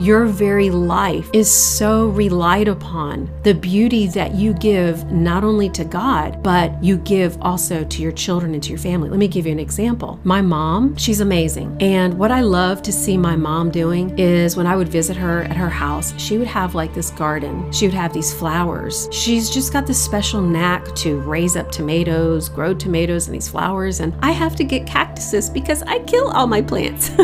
Your 0.00 0.24
very 0.24 0.70
life 0.70 1.28
is 1.34 1.52
so 1.52 2.06
relied 2.06 2.68
upon. 2.68 3.30
The 3.42 3.52
beauty 3.52 4.06
that 4.06 4.34
you 4.34 4.54
give 4.54 5.04
not 5.12 5.44
only 5.44 5.68
to 5.70 5.84
God, 5.84 6.42
but 6.42 6.82
you 6.82 6.96
give 6.96 7.36
also 7.42 7.84
to 7.84 8.02
your 8.02 8.10
children 8.10 8.54
and 8.54 8.62
to 8.62 8.70
your 8.70 8.78
family. 8.78 9.10
Let 9.10 9.18
me 9.18 9.28
give 9.28 9.44
you 9.44 9.52
an 9.52 9.58
example. 9.58 10.18
My 10.24 10.40
mom, 10.40 10.96
she's 10.96 11.20
amazing. 11.20 11.76
And 11.80 12.18
what 12.18 12.30
I 12.30 12.40
love 12.40 12.80
to 12.84 12.92
see 12.92 13.18
my 13.18 13.36
mom 13.36 13.70
doing 13.70 14.18
is 14.18 14.56
when 14.56 14.66
I 14.66 14.74
would 14.74 14.88
visit 14.88 15.18
her 15.18 15.42
at 15.42 15.56
her 15.58 15.68
house, 15.68 16.14
she 16.18 16.38
would 16.38 16.46
have 16.46 16.74
like 16.74 16.94
this 16.94 17.10
garden. 17.10 17.70
She 17.70 17.84
would 17.86 17.94
have 17.94 18.14
these 18.14 18.32
flowers. 18.32 19.06
She's 19.12 19.50
just 19.50 19.70
got 19.70 19.86
this 19.86 20.02
special 20.02 20.40
knack 20.40 20.94
to 20.94 21.20
raise 21.20 21.56
up 21.56 21.70
tomatoes, 21.70 22.48
grow 22.48 22.72
tomatoes 22.72 23.26
and 23.26 23.34
these 23.34 23.50
flowers. 23.50 24.00
And 24.00 24.14
I 24.22 24.30
have 24.30 24.56
to 24.56 24.64
get 24.64 24.86
cactuses 24.86 25.50
because 25.50 25.82
I 25.82 25.98
kill 26.04 26.30
all 26.30 26.46
my 26.46 26.62
plants. 26.62 27.10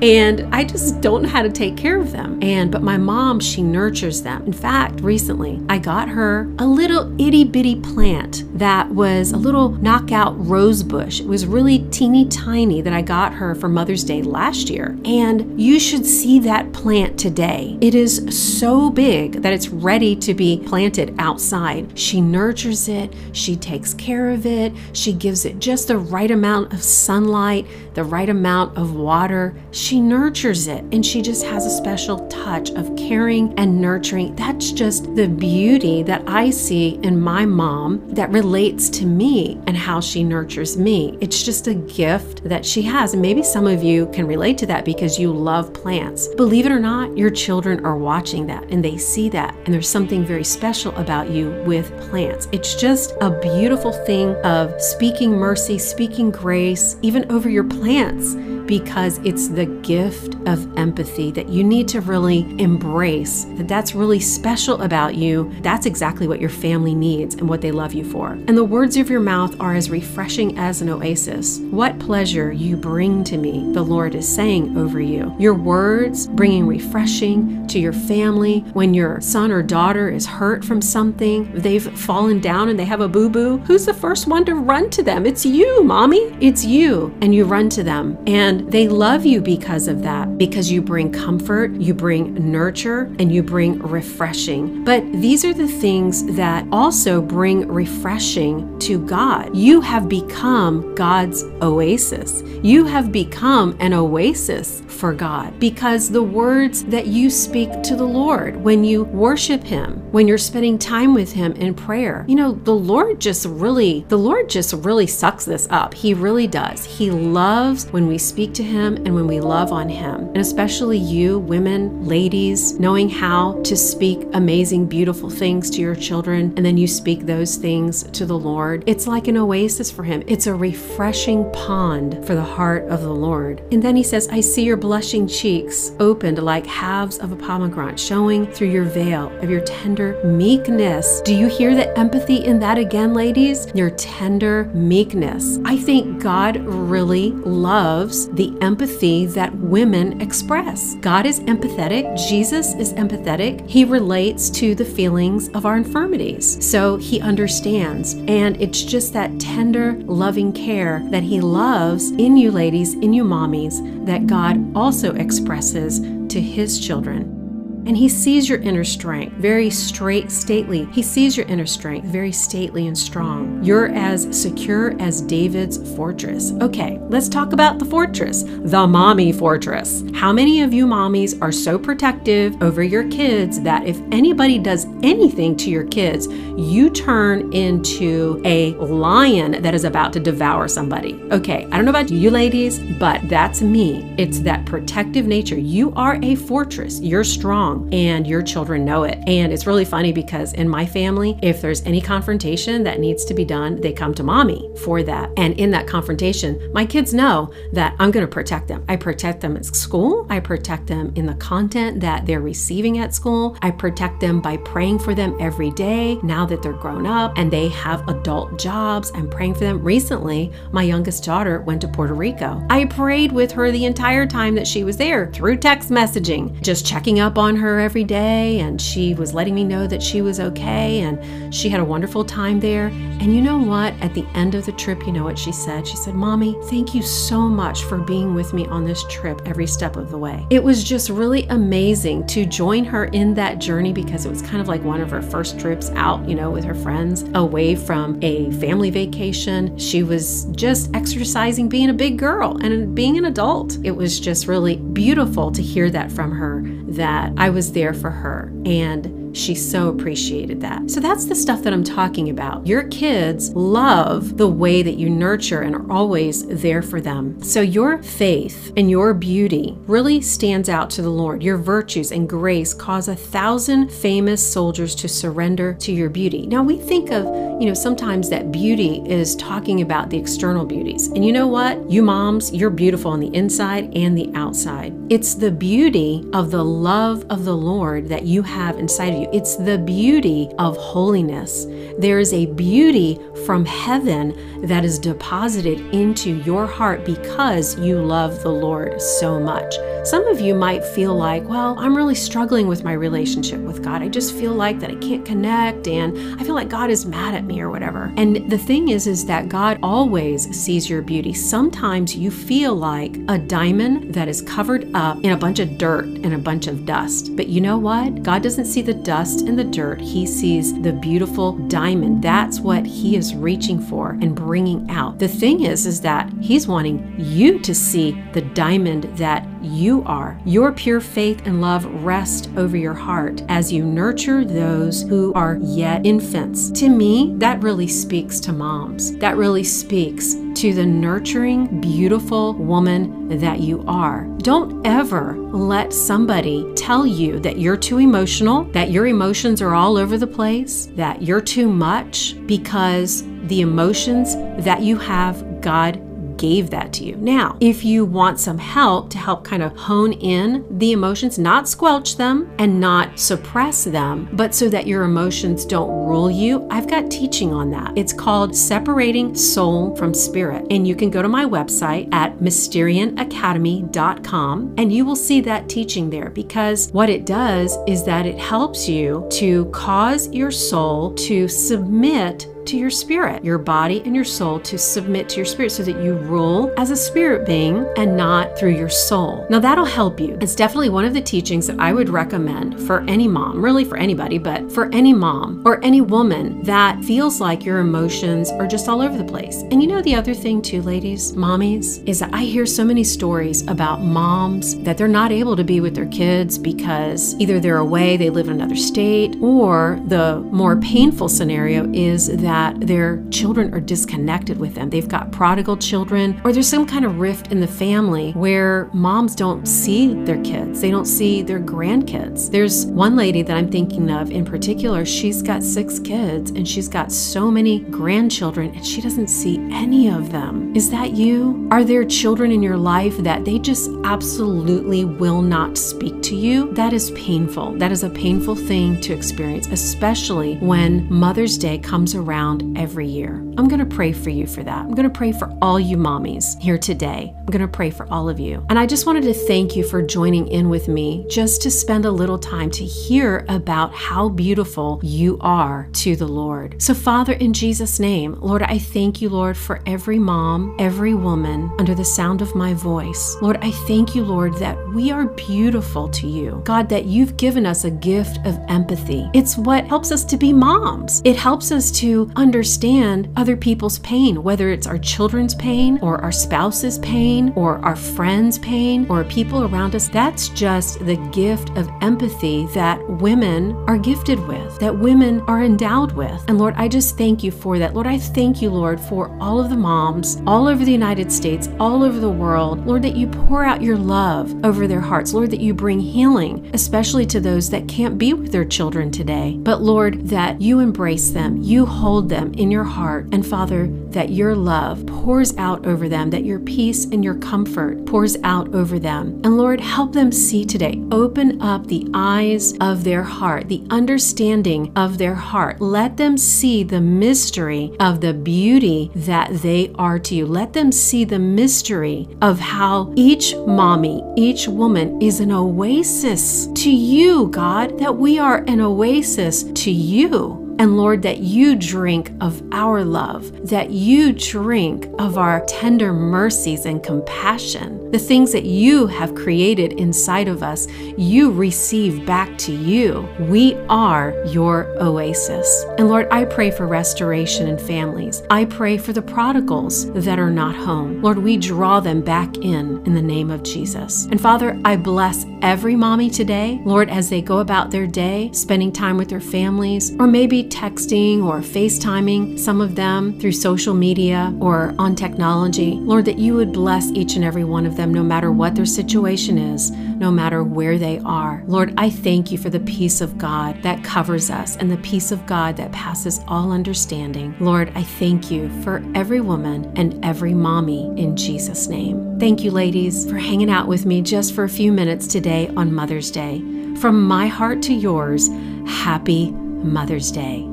and 0.00 0.48
I 0.54 0.62
just 0.62 1.00
don't 1.00 1.22
know 1.22 1.28
how 1.28 1.42
to 1.42 1.50
take 1.50 1.71
take 1.72 1.82
care 1.82 2.00
of 2.00 2.12
them. 2.12 2.38
And 2.42 2.70
but 2.70 2.82
my 2.82 2.96
mom, 2.96 3.40
she 3.40 3.62
nurtures 3.62 4.22
them. 4.22 4.44
In 4.44 4.52
fact, 4.52 5.00
recently 5.00 5.60
I 5.68 5.78
got 5.78 6.08
her 6.08 6.50
a 6.58 6.66
little 6.66 7.14
itty 7.20 7.44
bitty 7.44 7.76
plant 7.76 8.44
that 8.54 8.90
was 8.90 9.32
a 9.32 9.36
little 9.36 9.70
knockout 9.70 10.34
rose 10.46 10.82
bush. 10.82 11.20
It 11.20 11.26
was 11.26 11.46
really 11.46 11.80
teeny 11.90 12.26
tiny 12.26 12.80
that 12.82 12.92
I 12.92 13.02
got 13.02 13.34
her 13.34 13.54
for 13.54 13.68
Mother's 13.68 14.04
Day 14.04 14.22
last 14.22 14.68
year. 14.68 14.96
And 15.04 15.60
you 15.60 15.80
should 15.80 16.04
see 16.04 16.38
that 16.40 16.72
plant 16.72 17.18
today. 17.18 17.78
It 17.80 17.94
is 17.94 18.26
so 18.36 18.90
big 18.90 19.42
that 19.42 19.52
it's 19.52 19.68
ready 19.68 20.14
to 20.16 20.34
be 20.34 20.62
planted 20.66 21.14
outside. 21.18 21.98
She 21.98 22.20
nurtures 22.20 22.88
it, 22.88 23.14
she 23.32 23.56
takes 23.56 23.94
care 23.94 24.30
of 24.30 24.44
it, 24.44 24.72
she 24.92 25.12
gives 25.12 25.44
it 25.44 25.58
just 25.58 25.88
the 25.88 25.98
right 25.98 26.30
amount 26.30 26.72
of 26.72 26.82
sunlight, 26.82 27.66
the 27.94 28.04
right 28.04 28.28
amount 28.28 28.76
of 28.76 28.94
water. 28.94 29.54
She 29.70 30.00
nurtures 30.00 30.66
it 30.66 30.84
and 30.92 31.04
she 31.04 31.22
just 31.22 31.44
has 31.44 31.66
a 31.66 31.70
special 31.70 32.26
touch 32.28 32.70
of 32.72 32.94
caring 32.96 33.54
and 33.58 33.80
nurturing. 33.80 34.34
That's 34.36 34.72
just 34.72 35.14
the 35.14 35.28
beauty 35.28 36.02
that 36.02 36.22
I 36.26 36.50
see 36.50 37.00
in 37.02 37.20
my 37.20 37.46
mom 37.46 38.02
that 38.14 38.30
relates 38.42 38.90
to 38.90 39.06
me 39.06 39.56
and 39.68 39.76
how 39.76 40.00
she 40.00 40.24
nurtures 40.24 40.76
me. 40.76 41.16
It's 41.20 41.44
just 41.44 41.68
a 41.68 41.74
gift 41.74 42.42
that 42.42 42.66
she 42.66 42.82
has. 42.82 43.12
And 43.12 43.22
maybe 43.22 43.40
some 43.44 43.68
of 43.68 43.84
you 43.84 44.06
can 44.06 44.26
relate 44.26 44.58
to 44.58 44.66
that 44.66 44.84
because 44.84 45.16
you 45.16 45.32
love 45.32 45.72
plants. 45.72 46.26
Believe 46.34 46.66
it 46.66 46.72
or 46.72 46.80
not, 46.80 47.16
your 47.16 47.30
children 47.30 47.86
are 47.86 47.96
watching 47.96 48.48
that 48.48 48.64
and 48.64 48.84
they 48.84 48.96
see 48.96 49.28
that. 49.28 49.54
And 49.64 49.72
there's 49.72 49.88
something 49.88 50.24
very 50.24 50.42
special 50.42 50.92
about 50.96 51.30
you 51.30 51.50
with 51.64 51.96
plants. 52.10 52.48
It's 52.50 52.74
just 52.74 53.14
a 53.20 53.30
beautiful 53.30 53.92
thing 53.92 54.34
of 54.44 54.74
speaking 54.82 55.30
mercy, 55.30 55.78
speaking 55.78 56.32
grace, 56.32 56.96
even 57.00 57.30
over 57.30 57.48
your 57.48 57.64
plants 57.64 58.34
because 58.66 59.18
it's 59.18 59.48
the 59.48 59.66
gift 59.66 60.34
of 60.46 60.78
empathy 60.78 61.30
that 61.32 61.48
you 61.48 61.62
need 61.62 61.88
to 61.88 62.00
really 62.00 62.40
embrace. 62.58 63.44
That 63.56 63.68
that's 63.68 63.94
really 63.94 64.20
special 64.20 64.80
about 64.82 65.14
you. 65.14 65.52
That's 65.60 65.86
exactly 65.86 66.26
what 66.26 66.40
your 66.40 66.50
family 66.50 66.94
needs 66.94 67.34
and 67.34 67.48
what 67.48 67.60
they 67.60 67.72
love 67.72 67.92
you 67.92 68.04
for. 68.04 68.31
Are, 68.32 68.44
and 68.48 68.56
the 68.56 68.64
words 68.64 68.96
of 68.96 69.10
your 69.10 69.20
mouth 69.20 69.58
are 69.60 69.74
as 69.74 69.90
refreshing 69.90 70.58
as 70.58 70.82
an 70.82 70.88
oasis. 70.88 71.58
What 71.70 71.98
pleasure 71.98 72.52
you 72.52 72.76
bring 72.76 73.24
to 73.24 73.36
me, 73.36 73.72
the 73.72 73.82
Lord 73.82 74.14
is 74.14 74.28
saying 74.28 74.76
over 74.76 75.00
you. 75.00 75.34
Your 75.38 75.54
words 75.54 76.26
bringing 76.26 76.66
refreshing 76.66 77.66
to 77.68 77.78
your 77.78 77.92
family 77.92 78.60
when 78.72 78.94
your 78.94 79.20
son 79.20 79.50
or 79.50 79.62
daughter 79.62 80.08
is 80.08 80.26
hurt 80.26 80.64
from 80.64 80.80
something, 80.80 81.52
they've 81.54 81.98
fallen 81.98 82.40
down 82.40 82.68
and 82.68 82.78
they 82.78 82.84
have 82.84 83.00
a 83.00 83.08
boo 83.08 83.28
boo. 83.28 83.58
Who's 83.58 83.86
the 83.86 83.94
first 83.94 84.26
one 84.26 84.44
to 84.46 84.54
run 84.54 84.90
to 84.90 85.02
them? 85.02 85.26
It's 85.26 85.44
you, 85.44 85.82
mommy. 85.82 86.36
It's 86.40 86.64
you. 86.64 87.14
And 87.20 87.34
you 87.34 87.44
run 87.44 87.68
to 87.70 87.82
them, 87.82 88.18
and 88.26 88.70
they 88.70 88.88
love 88.88 89.24
you 89.24 89.40
because 89.40 89.88
of 89.88 90.02
that, 90.02 90.38
because 90.38 90.70
you 90.70 90.82
bring 90.82 91.12
comfort, 91.12 91.72
you 91.72 91.94
bring 91.94 92.50
nurture, 92.50 93.02
and 93.18 93.32
you 93.32 93.42
bring 93.42 93.78
refreshing. 93.78 94.84
But 94.84 95.04
these 95.12 95.44
are 95.44 95.54
the 95.54 95.68
things 95.68 96.24
that 96.36 96.66
also 96.72 97.20
bring 97.20 97.68
refreshing 97.68 98.21
to 98.22 99.04
God. 99.04 99.54
You 99.56 99.80
have 99.80 100.08
become 100.08 100.94
God's 100.94 101.42
oasis. 101.60 102.42
You 102.62 102.84
have 102.84 103.10
become 103.10 103.76
an 103.80 103.92
oasis 103.92 104.80
for 104.86 105.12
God 105.12 105.58
because 105.58 106.08
the 106.08 106.22
words 106.22 106.84
that 106.84 107.08
you 107.08 107.28
speak 107.30 107.82
to 107.82 107.96
the 107.96 108.04
Lord 108.04 108.54
when 108.54 108.84
you 108.84 109.02
worship 109.02 109.64
Him, 109.64 109.96
when 110.12 110.28
you're 110.28 110.38
spending 110.38 110.78
time 110.78 111.14
with 111.14 111.32
Him 111.32 111.52
in 111.54 111.74
prayer, 111.74 112.24
you 112.28 112.36
know, 112.36 112.52
the 112.52 112.74
Lord 112.74 113.20
just 113.20 113.46
really, 113.46 114.04
the 114.06 114.18
Lord 114.18 114.48
just 114.48 114.72
really 114.74 115.08
sucks 115.08 115.44
this 115.44 115.66
up. 115.70 115.92
He 115.92 116.14
really 116.14 116.46
does. 116.46 116.84
He 116.84 117.10
loves 117.10 117.86
when 117.86 118.06
we 118.06 118.18
speak 118.18 118.54
to 118.54 118.62
Him 118.62 118.94
and 118.98 119.12
when 119.12 119.26
we 119.26 119.40
love 119.40 119.72
on 119.72 119.88
Him. 119.88 120.28
And 120.28 120.36
especially 120.36 120.98
you, 120.98 121.40
women, 121.40 122.06
ladies, 122.06 122.78
knowing 122.78 123.08
how 123.08 123.60
to 123.62 123.76
speak 123.76 124.24
amazing, 124.34 124.86
beautiful 124.86 125.30
things 125.30 125.68
to 125.70 125.80
your 125.80 125.96
children, 125.96 126.54
and 126.56 126.64
then 126.64 126.78
you 126.78 126.86
speak 126.86 127.26
those 127.26 127.56
things 127.56 128.04
to 128.14 128.26
the 128.26 128.38
Lord. 128.38 128.84
It's 128.86 129.06
like 129.06 129.28
an 129.28 129.36
oasis 129.36 129.90
for 129.90 130.02
Him, 130.02 130.22
it's 130.26 130.46
a 130.46 130.54
refreshing 130.54 131.50
pond 131.52 132.24
for 132.26 132.34
the 132.34 132.42
heart 132.42 132.88
of 132.88 133.02
the 133.02 133.12
Lord. 133.12 133.62
And 133.72 133.82
then 133.82 133.96
He 133.96 134.02
says, 134.02 134.28
I 134.28 134.40
see 134.40 134.64
your 134.64 134.76
blushing 134.76 135.26
cheeks 135.26 135.92
opened 136.00 136.42
like 136.42 136.66
halves 136.66 137.18
of 137.18 137.32
a 137.32 137.36
pomegranate, 137.36 137.98
showing 137.98 138.46
through 138.46 138.70
your 138.70 138.84
veil 138.84 139.30
of 139.40 139.50
your 139.50 139.62
tender 139.62 140.20
meekness. 140.24 141.20
Do 141.22 141.34
you 141.34 141.46
hear 141.46 141.74
the 141.74 141.96
empathy 141.98 142.44
in 142.44 142.58
that 142.60 142.78
again, 142.78 143.14
ladies? 143.14 143.66
Your 143.74 143.90
tender 143.90 144.64
meekness. 144.74 145.58
I 145.64 145.76
think 145.76 146.22
God 146.22 146.56
really 146.58 147.30
loves 147.30 148.28
the 148.30 148.56
empathy 148.60 149.26
that 149.26 149.54
women 149.56 150.20
express. 150.20 150.94
God 150.96 151.26
is 151.26 151.40
empathetic, 151.40 152.16
Jesus 152.28 152.74
is 152.74 152.92
empathetic. 152.94 153.66
He 153.68 153.84
relates 153.84 154.50
to 154.50 154.74
the 154.74 154.84
feelings 154.84 155.48
of 155.50 155.66
our 155.66 155.76
infirmities. 155.76 156.64
So 156.64 156.96
he 156.96 157.20
understands. 157.20 158.01
And 158.28 158.60
it's 158.60 158.82
just 158.82 159.12
that 159.12 159.40
tender, 159.40 159.94
loving 160.04 160.52
care 160.52 161.02
that 161.10 161.22
he 161.22 161.40
loves 161.40 162.10
in 162.10 162.36
you, 162.36 162.50
ladies, 162.50 162.94
in 162.94 163.12
you, 163.12 163.24
mommies, 163.24 164.06
that 164.06 164.26
God 164.26 164.76
also 164.76 165.14
expresses 165.14 166.00
to 166.00 166.40
his 166.40 166.78
children. 166.78 167.41
And 167.84 167.96
he 167.96 168.08
sees 168.08 168.48
your 168.48 168.60
inner 168.60 168.84
strength, 168.84 169.36
very 169.36 169.68
straight, 169.68 170.30
stately. 170.30 170.84
He 170.92 171.02
sees 171.02 171.36
your 171.36 171.46
inner 171.46 171.66
strength, 171.66 172.06
very 172.06 172.30
stately 172.30 172.86
and 172.86 172.96
strong. 172.96 173.62
You're 173.64 173.88
as 173.88 174.28
secure 174.40 175.00
as 175.00 175.20
David's 175.20 175.78
fortress. 175.96 176.52
Okay, 176.60 177.00
let's 177.08 177.28
talk 177.28 177.52
about 177.52 177.80
the 177.80 177.84
fortress, 177.84 178.44
the 178.44 178.86
mommy 178.86 179.32
fortress. 179.32 180.04
How 180.14 180.32
many 180.32 180.62
of 180.62 180.72
you 180.72 180.86
mommies 180.86 181.36
are 181.42 181.50
so 181.50 181.76
protective 181.76 182.62
over 182.62 182.84
your 182.84 183.08
kids 183.08 183.60
that 183.62 183.84
if 183.84 184.00
anybody 184.12 184.58
does 184.60 184.86
anything 185.02 185.56
to 185.56 185.70
your 185.70 185.84
kids, 185.84 186.28
you 186.56 186.88
turn 186.88 187.52
into 187.52 188.40
a 188.44 188.74
lion 188.74 189.60
that 189.60 189.74
is 189.74 189.84
about 189.84 190.12
to 190.12 190.20
devour 190.20 190.68
somebody? 190.68 191.20
Okay, 191.32 191.66
I 191.72 191.76
don't 191.76 191.84
know 191.84 191.90
about 191.90 192.10
you 192.10 192.30
ladies, 192.30 192.78
but 192.78 193.28
that's 193.28 193.60
me. 193.60 194.14
It's 194.18 194.38
that 194.40 194.66
protective 194.66 195.26
nature. 195.26 195.58
You 195.58 195.92
are 195.94 196.20
a 196.22 196.36
fortress, 196.36 197.00
you're 197.00 197.24
strong 197.24 197.71
and 197.92 198.26
your 198.26 198.42
children 198.42 198.84
know 198.84 199.04
it. 199.04 199.18
And 199.26 199.52
it's 199.52 199.66
really 199.66 199.84
funny 199.84 200.12
because 200.12 200.52
in 200.54 200.68
my 200.68 200.86
family, 200.86 201.38
if 201.42 201.60
there's 201.60 201.82
any 201.84 202.00
confrontation 202.00 202.82
that 202.84 203.00
needs 203.00 203.24
to 203.26 203.34
be 203.34 203.44
done, 203.44 203.80
they 203.80 203.92
come 203.92 204.14
to 204.14 204.22
mommy 204.22 204.70
for 204.84 205.02
that. 205.02 205.30
And 205.36 205.58
in 205.58 205.70
that 205.72 205.86
confrontation, 205.86 206.72
my 206.72 206.84
kids 206.86 207.14
know 207.14 207.52
that 207.72 207.94
I'm 207.98 208.10
going 208.10 208.26
to 208.26 208.32
protect 208.32 208.68
them. 208.68 208.84
I 208.88 208.96
protect 208.96 209.40
them 209.40 209.56
at 209.56 209.64
school, 209.64 210.26
I 210.30 210.40
protect 210.40 210.86
them 210.86 211.12
in 211.14 211.26
the 211.26 211.34
content 211.34 212.00
that 212.00 212.26
they're 212.26 212.40
receiving 212.40 212.98
at 212.98 213.14
school, 213.14 213.56
I 213.62 213.70
protect 213.70 214.20
them 214.20 214.40
by 214.40 214.56
praying 214.58 214.98
for 214.98 215.14
them 215.14 215.36
every 215.40 215.70
day 215.70 216.18
now 216.22 216.44
that 216.46 216.62
they're 216.62 216.72
grown 216.72 217.06
up 217.06 217.32
and 217.36 217.50
they 217.50 217.68
have 217.68 218.06
adult 218.08 218.58
jobs. 218.58 219.12
I'm 219.14 219.28
praying 219.28 219.54
for 219.54 219.60
them. 219.60 219.82
Recently, 219.82 220.52
my 220.72 220.82
youngest 220.82 221.24
daughter 221.24 221.60
went 221.60 221.80
to 221.82 221.88
Puerto 221.88 222.14
Rico. 222.14 222.64
I 222.70 222.84
prayed 222.86 223.32
with 223.32 223.52
her 223.52 223.70
the 223.70 223.84
entire 223.84 224.26
time 224.26 224.54
that 224.54 224.66
she 224.66 224.84
was 224.84 224.96
there 224.96 225.30
through 225.32 225.58
text 225.58 225.90
messaging, 225.90 226.60
just 226.62 226.86
checking 226.86 227.20
up 227.20 227.38
on 227.38 227.56
her 227.56 227.61
every 227.68 228.04
day 228.04 228.60
and 228.60 228.80
she 228.80 229.14
was 229.14 229.34
letting 229.34 229.54
me 229.54 229.64
know 229.64 229.86
that 229.86 230.02
she 230.02 230.22
was 230.22 230.40
okay 230.40 231.00
and 231.00 231.54
she 231.54 231.68
had 231.68 231.80
a 231.80 231.84
wonderful 231.84 232.24
time 232.24 232.60
there. 232.60 232.86
And 232.86 233.34
you 233.34 233.40
know 233.40 233.58
what? 233.58 233.94
At 234.00 234.14
the 234.14 234.26
end 234.34 234.54
of 234.54 234.66
the 234.66 234.72
trip, 234.72 235.06
you 235.06 235.12
know 235.12 235.24
what 235.24 235.38
she 235.38 235.52
said? 235.52 235.86
She 235.86 235.96
said, 235.96 236.14
Mommy, 236.14 236.56
thank 236.64 236.94
you 236.94 237.02
so 237.02 237.40
much 237.40 237.84
for 237.84 237.98
being 237.98 238.34
with 238.34 238.52
me 238.52 238.66
on 238.66 238.84
this 238.84 239.04
trip 239.08 239.40
every 239.46 239.66
step 239.66 239.96
of 239.96 240.10
the 240.10 240.18
way. 240.18 240.46
It 240.50 240.62
was 240.62 240.82
just 240.82 241.10
really 241.10 241.46
amazing 241.48 242.26
to 242.28 242.44
join 242.46 242.84
her 242.84 243.06
in 243.06 243.34
that 243.34 243.58
journey 243.58 243.92
because 243.92 244.26
it 244.26 244.30
was 244.30 244.42
kind 244.42 244.60
of 244.60 244.68
like 244.68 244.82
one 244.82 245.00
of 245.00 245.10
her 245.10 245.22
first 245.22 245.58
trips 245.58 245.90
out, 245.90 246.28
you 246.28 246.34
know, 246.34 246.50
with 246.50 246.64
her 246.64 246.74
friends 246.74 247.24
away 247.34 247.74
from 247.74 248.18
a 248.22 248.50
family 248.52 248.90
vacation. 248.90 249.76
She 249.78 250.02
was 250.02 250.46
just 250.52 250.94
exercising 250.94 251.68
being 251.68 251.90
a 251.90 251.94
big 251.94 252.18
girl 252.18 252.58
and 252.62 252.94
being 252.94 253.18
an 253.18 253.26
adult. 253.26 253.78
It 253.84 253.92
was 253.92 254.18
just 254.20 254.46
really 254.46 254.76
beautiful 254.76 255.50
to 255.52 255.62
hear 255.62 255.90
that 255.90 256.10
from 256.10 256.32
her 256.32 256.62
that 256.92 257.32
I 257.36 257.50
was 257.52 257.72
there 257.72 257.94
for 257.94 258.10
her. 258.10 258.52
And 258.64 259.21
she 259.32 259.54
so 259.54 259.88
appreciated 259.88 260.60
that. 260.60 260.90
So 260.90 261.00
that's 261.00 261.24
the 261.24 261.34
stuff 261.34 261.62
that 261.62 261.72
I'm 261.72 261.84
talking 261.84 262.30
about. 262.30 262.66
Your 262.66 262.84
kids 262.84 263.50
love 263.54 264.36
the 264.36 264.48
way 264.48 264.82
that 264.82 264.98
you 264.98 265.08
nurture 265.08 265.62
and 265.62 265.74
are 265.74 265.90
always 265.90 266.46
there 266.46 266.82
for 266.82 267.00
them. 267.00 267.42
So 267.42 267.60
your 267.60 268.02
faith 268.02 268.72
and 268.76 268.90
your 268.90 269.14
beauty 269.14 269.76
really 269.86 270.20
stands 270.20 270.68
out 270.68 270.90
to 270.90 271.02
the 271.02 271.10
Lord. 271.10 271.42
Your 271.42 271.56
virtues 271.56 272.12
and 272.12 272.28
grace 272.28 272.74
cause 272.74 273.08
a 273.08 273.16
thousand 273.16 273.90
famous 273.90 274.44
soldiers 274.52 274.94
to 274.96 275.08
surrender 275.08 275.74
to 275.74 275.92
your 275.92 276.10
beauty. 276.10 276.46
Now 276.46 276.62
we 276.62 276.76
think 276.78 277.10
of, 277.10 277.24
you 277.60 277.66
know, 277.66 277.74
sometimes 277.74 278.28
that 278.30 278.52
beauty 278.52 279.02
is 279.06 279.36
talking 279.36 279.82
about 279.82 280.10
the 280.10 280.18
external 280.18 280.64
beauties. 280.64 281.08
And 281.08 281.24
you 281.24 281.32
know 281.32 281.46
what? 281.46 281.90
You 281.90 282.02
moms, 282.02 282.52
you're 282.52 282.70
beautiful 282.70 283.10
on 283.10 283.20
the 283.20 283.34
inside 283.34 283.96
and 283.96 284.16
the 284.16 284.30
outside. 284.34 284.94
It's 285.10 285.34
the 285.34 285.50
beauty 285.50 286.24
of 286.32 286.50
the 286.50 286.64
love 286.64 287.24
of 287.30 287.44
the 287.44 287.56
Lord 287.56 288.08
that 288.08 288.24
you 288.24 288.42
have 288.42 288.78
inside 288.78 289.14
of 289.14 289.20
you. 289.20 289.21
It's 289.32 289.56
the 289.56 289.78
beauty 289.78 290.50
of 290.58 290.76
holiness. 290.76 291.66
There 291.98 292.18
is 292.18 292.32
a 292.32 292.46
beauty 292.46 293.18
from 293.46 293.64
heaven 293.64 294.66
that 294.66 294.84
is 294.84 294.98
deposited 294.98 295.80
into 295.94 296.36
your 296.42 296.66
heart 296.66 297.04
because 297.04 297.78
you 297.78 298.00
love 298.00 298.42
the 298.42 298.52
Lord 298.52 299.00
so 299.00 299.38
much. 299.38 299.74
Some 300.04 300.26
of 300.26 300.40
you 300.40 300.54
might 300.54 300.84
feel 300.84 301.14
like, 301.14 301.48
well, 301.48 301.76
I'm 301.78 301.96
really 301.96 302.14
struggling 302.14 302.66
with 302.66 302.82
my 302.82 302.92
relationship 302.92 303.60
with 303.60 303.84
God. 303.84 304.02
I 304.02 304.08
just 304.08 304.34
feel 304.34 304.52
like 304.52 304.80
that 304.80 304.90
I 304.90 304.96
can't 304.96 305.24
connect 305.24 305.86
and 305.86 306.40
I 306.40 306.44
feel 306.44 306.56
like 306.56 306.68
God 306.68 306.90
is 306.90 307.06
mad 307.06 307.34
at 307.34 307.44
me 307.44 307.60
or 307.60 307.70
whatever. 307.70 308.12
And 308.16 308.50
the 308.50 308.58
thing 308.58 308.88
is 308.88 309.06
is 309.06 309.24
that 309.26 309.48
God 309.48 309.78
always 309.82 310.50
sees 310.56 310.90
your 310.90 311.02
beauty. 311.02 311.32
Sometimes 311.32 312.16
you 312.16 312.32
feel 312.32 312.74
like 312.74 313.16
a 313.28 313.38
diamond 313.38 314.12
that 314.14 314.26
is 314.26 314.42
covered 314.42 314.92
up 314.94 315.22
in 315.22 315.30
a 315.30 315.36
bunch 315.36 315.60
of 315.60 315.78
dirt 315.78 316.06
and 316.06 316.34
a 316.34 316.38
bunch 316.38 316.66
of 316.66 316.84
dust. 316.84 317.36
But 317.36 317.48
you 317.48 317.60
know 317.60 317.78
what? 317.78 318.22
God 318.22 318.42
doesn't 318.42 318.64
see 318.64 318.82
the 318.82 318.94
dust 318.94 319.11
and 319.12 319.58
the 319.58 319.64
dirt. 319.64 320.00
He 320.00 320.26
sees 320.26 320.80
the 320.80 320.92
beautiful 320.92 321.52
diamond. 321.68 322.22
That's 322.22 322.60
what 322.60 322.86
he 322.86 323.14
is 323.14 323.34
reaching 323.34 323.78
for 323.78 324.12
and 324.22 324.34
bringing 324.34 324.90
out. 324.90 325.18
The 325.18 325.28
thing 325.28 325.64
is 325.64 325.84
is 325.86 326.00
that 326.00 326.32
he's 326.40 326.66
wanting 326.66 327.14
you 327.18 327.58
to 327.58 327.74
see 327.74 328.22
the 328.32 328.40
diamond 328.40 329.04
that 329.18 329.46
you 329.62 330.02
are. 330.06 330.40
Your 330.46 330.72
pure 330.72 331.00
faith 331.00 331.46
and 331.46 331.60
love 331.60 331.84
rest 332.02 332.48
over 332.56 332.76
your 332.76 332.94
heart 332.94 333.42
as 333.48 333.70
you 333.70 333.84
nurture 333.84 334.44
those 334.46 335.02
who 335.02 335.34
are 335.34 335.58
yet 335.60 336.06
infants. 336.06 336.70
To 336.80 336.88
me, 336.88 337.34
that 337.36 337.62
really 337.62 337.88
speaks 337.88 338.40
to 338.40 338.52
moms. 338.52 339.14
That 339.18 339.36
really 339.36 339.64
speaks 339.64 340.36
to 340.56 340.74
the 340.74 340.84
nurturing, 340.84 341.80
beautiful 341.80 342.54
woman 342.54 343.28
that 343.38 343.60
you 343.60 343.84
are. 343.86 344.24
Don't 344.38 344.86
ever 344.86 345.36
let 345.36 345.92
somebody 345.92 346.70
tell 346.74 347.06
you 347.06 347.38
that 347.40 347.58
you're 347.58 347.76
too 347.76 347.98
emotional, 347.98 348.64
that 348.72 348.90
your 348.90 349.06
emotions 349.06 349.62
are 349.62 349.74
all 349.74 349.96
over 349.96 350.18
the 350.18 350.26
place, 350.26 350.86
that 350.94 351.22
you're 351.22 351.40
too 351.40 351.68
much, 351.68 352.36
because 352.46 353.24
the 353.44 353.60
emotions 353.60 354.34
that 354.64 354.82
you 354.82 354.96
have, 354.98 355.60
God 355.60 356.00
gave 356.42 356.70
that 356.70 356.92
to 356.92 357.04
you. 357.04 357.14
Now, 357.16 357.56
if 357.60 357.84
you 357.84 358.04
want 358.04 358.40
some 358.40 358.58
help 358.58 359.10
to 359.10 359.18
help 359.18 359.44
kind 359.44 359.62
of 359.62 359.76
hone 359.76 360.12
in 360.14 360.66
the 360.76 360.90
emotions, 360.90 361.38
not 361.38 361.68
squelch 361.68 362.16
them 362.16 362.52
and 362.58 362.80
not 362.80 363.16
suppress 363.16 363.84
them, 363.84 364.28
but 364.32 364.52
so 364.52 364.68
that 364.68 364.88
your 364.88 365.04
emotions 365.04 365.64
don't 365.64 366.04
rule 366.04 366.28
you, 366.28 366.66
I've 366.68 366.90
got 366.90 367.12
teaching 367.12 367.52
on 367.52 367.70
that. 367.70 367.96
It's 367.96 368.12
called 368.12 368.56
Separating 368.56 369.36
Soul 369.36 369.94
from 369.94 370.12
Spirit. 370.12 370.66
And 370.68 370.88
you 370.88 370.96
can 370.96 371.10
go 371.10 371.22
to 371.22 371.28
my 371.28 371.44
website 371.44 372.12
at 372.12 372.40
mysterianacademy.com 372.40 374.74
and 374.78 374.92
you 374.92 375.04
will 375.04 375.14
see 375.14 375.40
that 375.42 375.68
teaching 375.68 376.10
there 376.10 376.30
because 376.30 376.90
what 376.90 377.08
it 377.08 377.24
does 377.24 377.78
is 377.86 378.02
that 378.02 378.26
it 378.26 378.36
helps 378.36 378.88
you 378.88 379.28
to 379.30 379.66
cause 379.66 380.28
your 380.30 380.50
soul 380.50 381.14
to 381.14 381.46
submit 381.46 382.48
to 382.66 382.76
your 382.76 382.90
spirit, 382.90 383.44
your 383.44 383.58
body 383.58 384.02
and 384.04 384.14
your 384.14 384.24
soul 384.24 384.60
to 384.60 384.78
submit 384.78 385.28
to 385.30 385.36
your 385.36 385.44
spirit 385.44 385.72
so 385.72 385.82
that 385.82 386.02
you 386.02 386.14
rule 386.14 386.72
as 386.78 386.90
a 386.90 386.96
spirit 386.96 387.46
being 387.46 387.86
and 387.96 388.16
not 388.16 388.58
through 388.58 388.76
your 388.76 388.88
soul. 388.88 389.46
Now, 389.50 389.58
that'll 389.58 389.84
help 389.84 390.20
you. 390.20 390.38
It's 390.40 390.54
definitely 390.54 390.90
one 390.90 391.04
of 391.04 391.14
the 391.14 391.20
teachings 391.20 391.66
that 391.66 391.80
I 391.80 391.92
would 391.92 392.08
recommend 392.08 392.80
for 392.86 393.00
any 393.08 393.26
mom, 393.26 393.64
really 393.64 393.84
for 393.84 393.96
anybody, 393.96 394.38
but 394.38 394.70
for 394.70 394.88
any 394.92 395.12
mom 395.12 395.62
or 395.66 395.82
any 395.84 396.00
woman 396.00 396.62
that 396.62 397.02
feels 397.04 397.40
like 397.40 397.64
your 397.64 397.80
emotions 397.80 398.50
are 398.50 398.66
just 398.66 398.88
all 398.88 399.02
over 399.02 399.18
the 399.18 399.24
place. 399.24 399.62
And 399.70 399.82
you 399.82 399.88
know, 399.88 400.02
the 400.02 400.14
other 400.14 400.34
thing, 400.34 400.62
too, 400.62 400.82
ladies, 400.82 401.32
mommies, 401.32 402.06
is 402.06 402.20
that 402.20 402.32
I 402.32 402.42
hear 402.42 402.66
so 402.66 402.84
many 402.84 403.04
stories 403.04 403.66
about 403.68 404.02
moms 404.02 404.76
that 404.82 404.96
they're 404.96 405.08
not 405.08 405.32
able 405.32 405.56
to 405.56 405.64
be 405.64 405.80
with 405.80 405.94
their 405.94 406.06
kids 406.06 406.58
because 406.58 407.34
either 407.40 407.58
they're 407.60 407.78
away, 407.78 408.16
they 408.16 408.30
live 408.30 408.48
in 408.48 408.54
another 408.54 408.76
state, 408.76 409.36
or 409.40 410.00
the 410.06 410.40
more 410.50 410.76
painful 410.76 411.28
scenario 411.28 411.90
is 411.92 412.28
that 412.28 412.51
that 412.52 412.86
their 412.86 413.24
children 413.30 413.72
are 413.72 413.80
disconnected 413.80 414.58
with 414.58 414.74
them. 414.74 414.90
They've 414.90 415.08
got 415.08 415.32
prodigal 415.32 415.78
children, 415.78 416.38
or 416.44 416.52
there's 416.52 416.68
some 416.68 416.84
kind 416.84 417.06
of 417.06 417.18
rift 417.18 417.50
in 417.50 417.60
the 417.60 417.66
family 417.66 418.32
where 418.32 418.90
moms 418.92 419.34
don't 419.34 419.64
see 419.66 420.12
their 420.24 420.42
kids, 420.42 420.82
they 420.82 420.90
don't 420.90 421.06
see 421.06 421.40
their 421.40 421.60
grandkids. 421.60 422.50
There's 422.50 422.84
one 422.84 423.16
lady 423.16 423.40
that 423.40 423.56
I'm 423.56 423.70
thinking 423.70 424.10
of 424.10 424.30
in 424.30 424.44
particular, 424.44 425.06
she's 425.06 425.40
got 425.40 425.62
six 425.62 425.98
kids 425.98 426.50
and 426.50 426.68
she's 426.68 426.88
got 426.88 427.10
so 427.10 427.50
many 427.50 427.78
grandchildren 428.00 428.74
and 428.74 428.86
she 428.86 429.00
doesn't 429.00 429.28
see 429.28 429.56
any 429.72 430.10
of 430.10 430.30
them. 430.30 430.76
Is 430.76 430.90
that 430.90 431.12
you? 431.12 431.66
Are 431.70 431.84
there 431.84 432.04
children 432.04 432.52
in 432.52 432.62
your 432.62 432.76
life 432.76 433.16
that 433.28 433.46
they 433.46 433.58
just 433.60 433.88
absolutely 434.04 435.06
will 435.06 435.40
not 435.40 435.78
speak 435.78 436.20
to 436.24 436.36
you? 436.36 436.70
That 436.74 436.92
is 436.92 437.12
painful. 437.12 437.78
That 437.78 437.92
is 437.92 438.04
a 438.04 438.10
painful 438.10 438.56
thing 438.56 439.00
to 439.00 439.14
experience, 439.14 439.68
especially 439.68 440.56
when 440.56 441.10
Mother's 441.10 441.56
Day 441.56 441.78
comes 441.78 442.14
around 442.14 442.41
around 442.42 442.76
every 442.76 443.06
year. 443.06 443.36
I'm 443.56 443.68
going 443.68 443.78
to 443.78 443.86
pray 443.86 444.12
for 444.12 444.30
you 444.30 444.46
for 444.46 444.62
that. 444.64 444.78
I'm 444.78 444.94
going 444.94 445.08
to 445.08 445.18
pray 445.18 445.32
for 445.32 445.56
all 445.62 445.78
you 445.78 445.96
mommies 445.96 446.60
here 446.60 446.78
today. 446.78 447.32
I'm 447.38 447.46
going 447.46 447.60
to 447.60 447.68
pray 447.68 447.90
for 447.90 448.06
all 448.10 448.28
of 448.28 448.40
you. 448.40 448.66
And 448.68 448.78
I 448.78 448.86
just 448.86 449.06
wanted 449.06 449.22
to 449.24 449.34
thank 449.34 449.76
you 449.76 449.84
for 449.84 450.02
joining 450.02 450.48
in 450.48 450.68
with 450.68 450.88
me 450.88 451.24
just 451.28 451.62
to 451.62 451.70
spend 451.70 452.04
a 452.04 452.10
little 452.10 452.38
time 452.38 452.70
to 452.72 452.84
hear 452.84 453.44
about 453.48 453.94
how 453.94 454.28
beautiful 454.28 455.00
you 455.02 455.38
are 455.40 455.88
to 455.92 456.16
the 456.16 456.26
Lord. 456.26 456.82
So, 456.82 456.94
Father, 456.94 457.34
in 457.34 457.52
Jesus' 457.52 458.00
name, 458.00 458.34
Lord, 458.40 458.62
I 458.62 458.78
thank 458.78 459.22
you, 459.22 459.28
Lord, 459.28 459.56
for 459.56 459.80
every 459.86 460.18
mom, 460.18 460.74
every 460.78 461.14
woman 461.14 461.70
under 461.78 461.94
the 461.94 462.04
sound 462.04 462.42
of 462.42 462.54
my 462.54 462.74
voice. 462.74 463.36
Lord, 463.40 463.58
I 463.62 463.70
thank 463.70 464.14
you, 464.14 464.24
Lord, 464.24 464.54
that 464.54 464.76
we 464.88 465.12
are 465.12 465.26
beautiful 465.26 466.08
to 466.08 466.26
you. 466.26 466.60
God, 466.64 466.88
that 466.88 467.04
you've 467.04 467.36
given 467.36 467.66
us 467.66 467.84
a 467.84 467.90
gift 467.90 468.38
of 468.46 468.58
empathy. 468.68 469.30
It's 469.32 469.56
what 469.56 469.86
helps 469.86 470.10
us 470.10 470.24
to 470.24 470.36
be 470.36 470.52
moms. 470.52 471.22
It 471.24 471.36
helps 471.36 471.70
us 471.70 471.90
to 471.92 472.31
understand 472.36 473.28
other 473.36 473.56
people's 473.56 473.98
pain, 474.00 474.42
whether 474.42 474.70
it's 474.70 474.86
our 474.86 474.98
children's 474.98 475.54
pain 475.54 475.98
or 476.02 476.20
our 476.22 476.32
spouse's 476.32 476.98
pain 476.98 477.52
or 477.56 477.78
our 477.78 477.96
friends' 477.96 478.58
pain 478.58 479.06
or 479.08 479.24
people 479.24 479.64
around 479.64 479.94
us. 479.94 480.08
That's 480.08 480.48
just 480.50 481.04
the 481.04 481.16
gift 481.32 481.70
of 481.70 481.90
empathy 482.00 482.66
that 482.74 482.98
women 483.08 483.72
are 483.88 483.98
gifted 483.98 484.38
with, 484.46 484.78
that 484.78 484.96
women 484.96 485.40
are 485.42 485.62
endowed 485.62 486.12
with. 486.12 486.44
And 486.48 486.58
Lord, 486.58 486.74
I 486.76 486.88
just 486.88 487.16
thank 487.16 487.42
you 487.42 487.50
for 487.50 487.78
that. 487.78 487.94
Lord, 487.94 488.06
I 488.06 488.18
thank 488.18 488.62
you, 488.62 488.70
Lord, 488.70 489.00
for 489.00 489.36
all 489.40 489.60
of 489.60 489.70
the 489.70 489.76
moms 489.76 490.42
all 490.46 490.68
over 490.68 490.84
the 490.84 490.92
United 490.92 491.32
States, 491.32 491.68
all 491.78 492.02
over 492.02 492.18
the 492.18 492.30
world. 492.30 492.86
Lord, 492.86 493.02
that 493.02 493.16
you 493.16 493.26
pour 493.26 493.64
out 493.64 493.82
your 493.82 493.96
love 493.96 494.54
over 494.64 494.86
their 494.86 495.00
hearts. 495.00 495.32
Lord, 495.32 495.50
that 495.50 495.60
you 495.60 495.74
bring 495.74 496.00
healing, 496.00 496.70
especially 496.74 497.26
to 497.26 497.40
those 497.40 497.70
that 497.70 497.88
can't 497.88 498.18
be 498.18 498.32
with 498.32 498.52
their 498.52 498.64
children 498.64 499.10
today. 499.10 499.56
But 499.58 499.82
Lord, 499.82 500.28
that 500.28 500.60
you 500.60 500.80
embrace 500.80 501.30
them, 501.30 501.62
you 501.62 501.86
hold 501.86 502.21
hold 502.22 502.30
them 502.30 502.54
in 502.54 502.70
your 502.70 502.84
heart. 502.84 503.26
And 503.32 503.44
Father, 503.44 503.88
that 504.10 504.30
your 504.30 504.54
love 504.54 505.04
pours 505.06 505.56
out 505.56 505.84
over 505.86 506.08
them, 506.08 506.30
that 506.30 506.44
your 506.44 506.60
peace 506.60 507.04
and 507.06 507.24
your 507.24 507.34
comfort 507.34 508.06
pours 508.06 508.36
out 508.44 508.72
over 508.72 509.00
them. 509.00 509.40
And 509.42 509.58
Lord, 509.58 509.80
help 509.80 510.12
them 510.12 510.30
see 510.30 510.64
today. 510.64 511.02
Open 511.10 511.60
up 511.60 511.88
the 511.88 512.06
eyes 512.14 512.74
of 512.80 513.02
their 513.02 513.24
heart, 513.24 513.68
the 513.68 513.82
understanding 513.90 514.92
of 514.94 515.18
their 515.18 515.34
heart. 515.34 515.80
Let 515.80 516.16
them 516.16 516.38
see 516.38 516.84
the 516.84 517.00
mystery 517.00 517.90
of 517.98 518.20
the 518.20 518.34
beauty 518.34 519.10
that 519.16 519.50
they 519.62 519.90
are 519.96 520.20
to 520.20 520.34
you. 520.36 520.46
Let 520.46 520.74
them 520.74 520.92
see 520.92 521.24
the 521.24 521.40
mystery 521.40 522.28
of 522.40 522.60
how 522.60 523.12
each 523.16 523.56
mommy, 523.66 524.22
each 524.36 524.68
woman 524.68 525.20
is 525.20 525.40
an 525.40 525.50
oasis 525.50 526.68
to 526.82 526.90
you, 526.90 527.48
God, 527.48 527.98
that 527.98 528.16
we 528.16 528.38
are 528.38 528.58
an 528.68 528.80
oasis 528.80 529.64
to 529.64 529.90
you. 529.90 530.61
And 530.78 530.96
Lord, 530.96 531.22
that 531.22 531.38
you 531.38 531.76
drink 531.76 532.32
of 532.40 532.62
our 532.72 533.04
love, 533.04 533.68
that 533.68 533.90
you 533.90 534.32
drink 534.32 535.06
of 535.18 535.38
our 535.38 535.64
tender 535.66 536.12
mercies 536.12 536.86
and 536.86 537.02
compassion. 537.02 538.10
The 538.10 538.18
things 538.18 538.52
that 538.52 538.64
you 538.64 539.06
have 539.06 539.34
created 539.34 539.94
inside 539.94 540.48
of 540.48 540.62
us, 540.62 540.86
you 541.16 541.50
receive 541.50 542.26
back 542.26 542.58
to 542.58 542.72
you. 542.72 543.28
We 543.40 543.74
are 543.88 544.34
your 544.46 544.86
oasis. 545.00 545.84
And 545.98 546.08
Lord, 546.08 546.28
I 546.30 546.44
pray 546.44 546.70
for 546.70 546.86
restoration 546.86 547.68
in 547.68 547.78
families. 547.78 548.42
I 548.50 548.64
pray 548.66 548.98
for 548.98 549.12
the 549.12 549.22
prodigals 549.22 550.12
that 550.12 550.38
are 550.38 550.50
not 550.50 550.74
home. 550.74 551.22
Lord, 551.22 551.38
we 551.38 551.56
draw 551.56 552.00
them 552.00 552.20
back 552.20 552.56
in 552.58 553.02
in 553.06 553.14
the 553.14 553.22
name 553.22 553.50
of 553.50 553.62
Jesus. 553.62 554.26
And 554.26 554.40
Father, 554.40 554.78
I 554.84 554.96
bless 554.96 555.46
every 555.62 555.96
mommy 555.96 556.28
today, 556.28 556.82
Lord, 556.84 557.08
as 557.08 557.30
they 557.30 557.40
go 557.40 557.58
about 557.58 557.90
their 557.90 558.06
day, 558.06 558.50
spending 558.52 558.92
time 558.92 559.16
with 559.16 559.28
their 559.28 559.40
families, 559.40 560.14
or 560.18 560.26
maybe 560.26 560.61
texting 560.70 561.44
or 561.44 561.60
FaceTiming 561.60 562.58
some 562.58 562.80
of 562.80 562.94
them 562.94 563.38
through 563.38 563.52
social 563.52 563.94
media 563.94 564.54
or 564.60 564.94
on 564.98 565.14
technology. 565.14 565.92
Lord, 565.92 566.24
that 566.26 566.38
you 566.38 566.54
would 566.54 566.72
bless 566.72 567.10
each 567.10 567.36
and 567.36 567.44
every 567.44 567.64
one 567.64 567.86
of 567.86 567.96
them, 567.96 568.12
no 568.12 568.22
matter 568.22 568.52
what 568.52 568.74
their 568.74 568.86
situation 568.86 569.58
is, 569.58 569.90
no 569.90 570.30
matter 570.30 570.62
where 570.62 570.98
they 570.98 571.18
are. 571.20 571.62
Lord, 571.66 571.94
I 571.96 572.10
thank 572.10 572.52
you 572.52 572.58
for 572.58 572.70
the 572.70 572.80
peace 572.80 573.20
of 573.20 573.38
God 573.38 573.82
that 573.82 574.04
covers 574.04 574.50
us 574.50 574.76
and 574.76 574.90
the 574.90 574.96
peace 574.98 575.32
of 575.32 575.46
God 575.46 575.76
that 575.76 575.92
passes 575.92 576.40
all 576.48 576.72
understanding. 576.72 577.54
Lord, 577.60 577.92
I 577.94 578.02
thank 578.02 578.50
you 578.50 578.68
for 578.82 579.04
every 579.14 579.40
woman 579.40 579.92
and 579.96 580.24
every 580.24 580.54
mommy 580.54 581.06
in 581.20 581.36
Jesus' 581.36 581.88
name. 581.88 582.38
Thank 582.38 582.62
you, 582.62 582.70
ladies, 582.70 583.28
for 583.28 583.38
hanging 583.38 583.70
out 583.70 583.88
with 583.88 584.06
me 584.06 584.22
just 584.22 584.54
for 584.54 584.64
a 584.64 584.68
few 584.68 584.92
minutes 584.92 585.26
today 585.26 585.68
on 585.76 585.92
Mother's 585.92 586.30
Day. 586.30 586.62
From 586.96 587.22
my 587.26 587.46
heart 587.46 587.82
to 587.82 587.92
yours, 587.92 588.48
happy 588.86 589.54
Mother's 589.84 590.30
Day. 590.30 590.71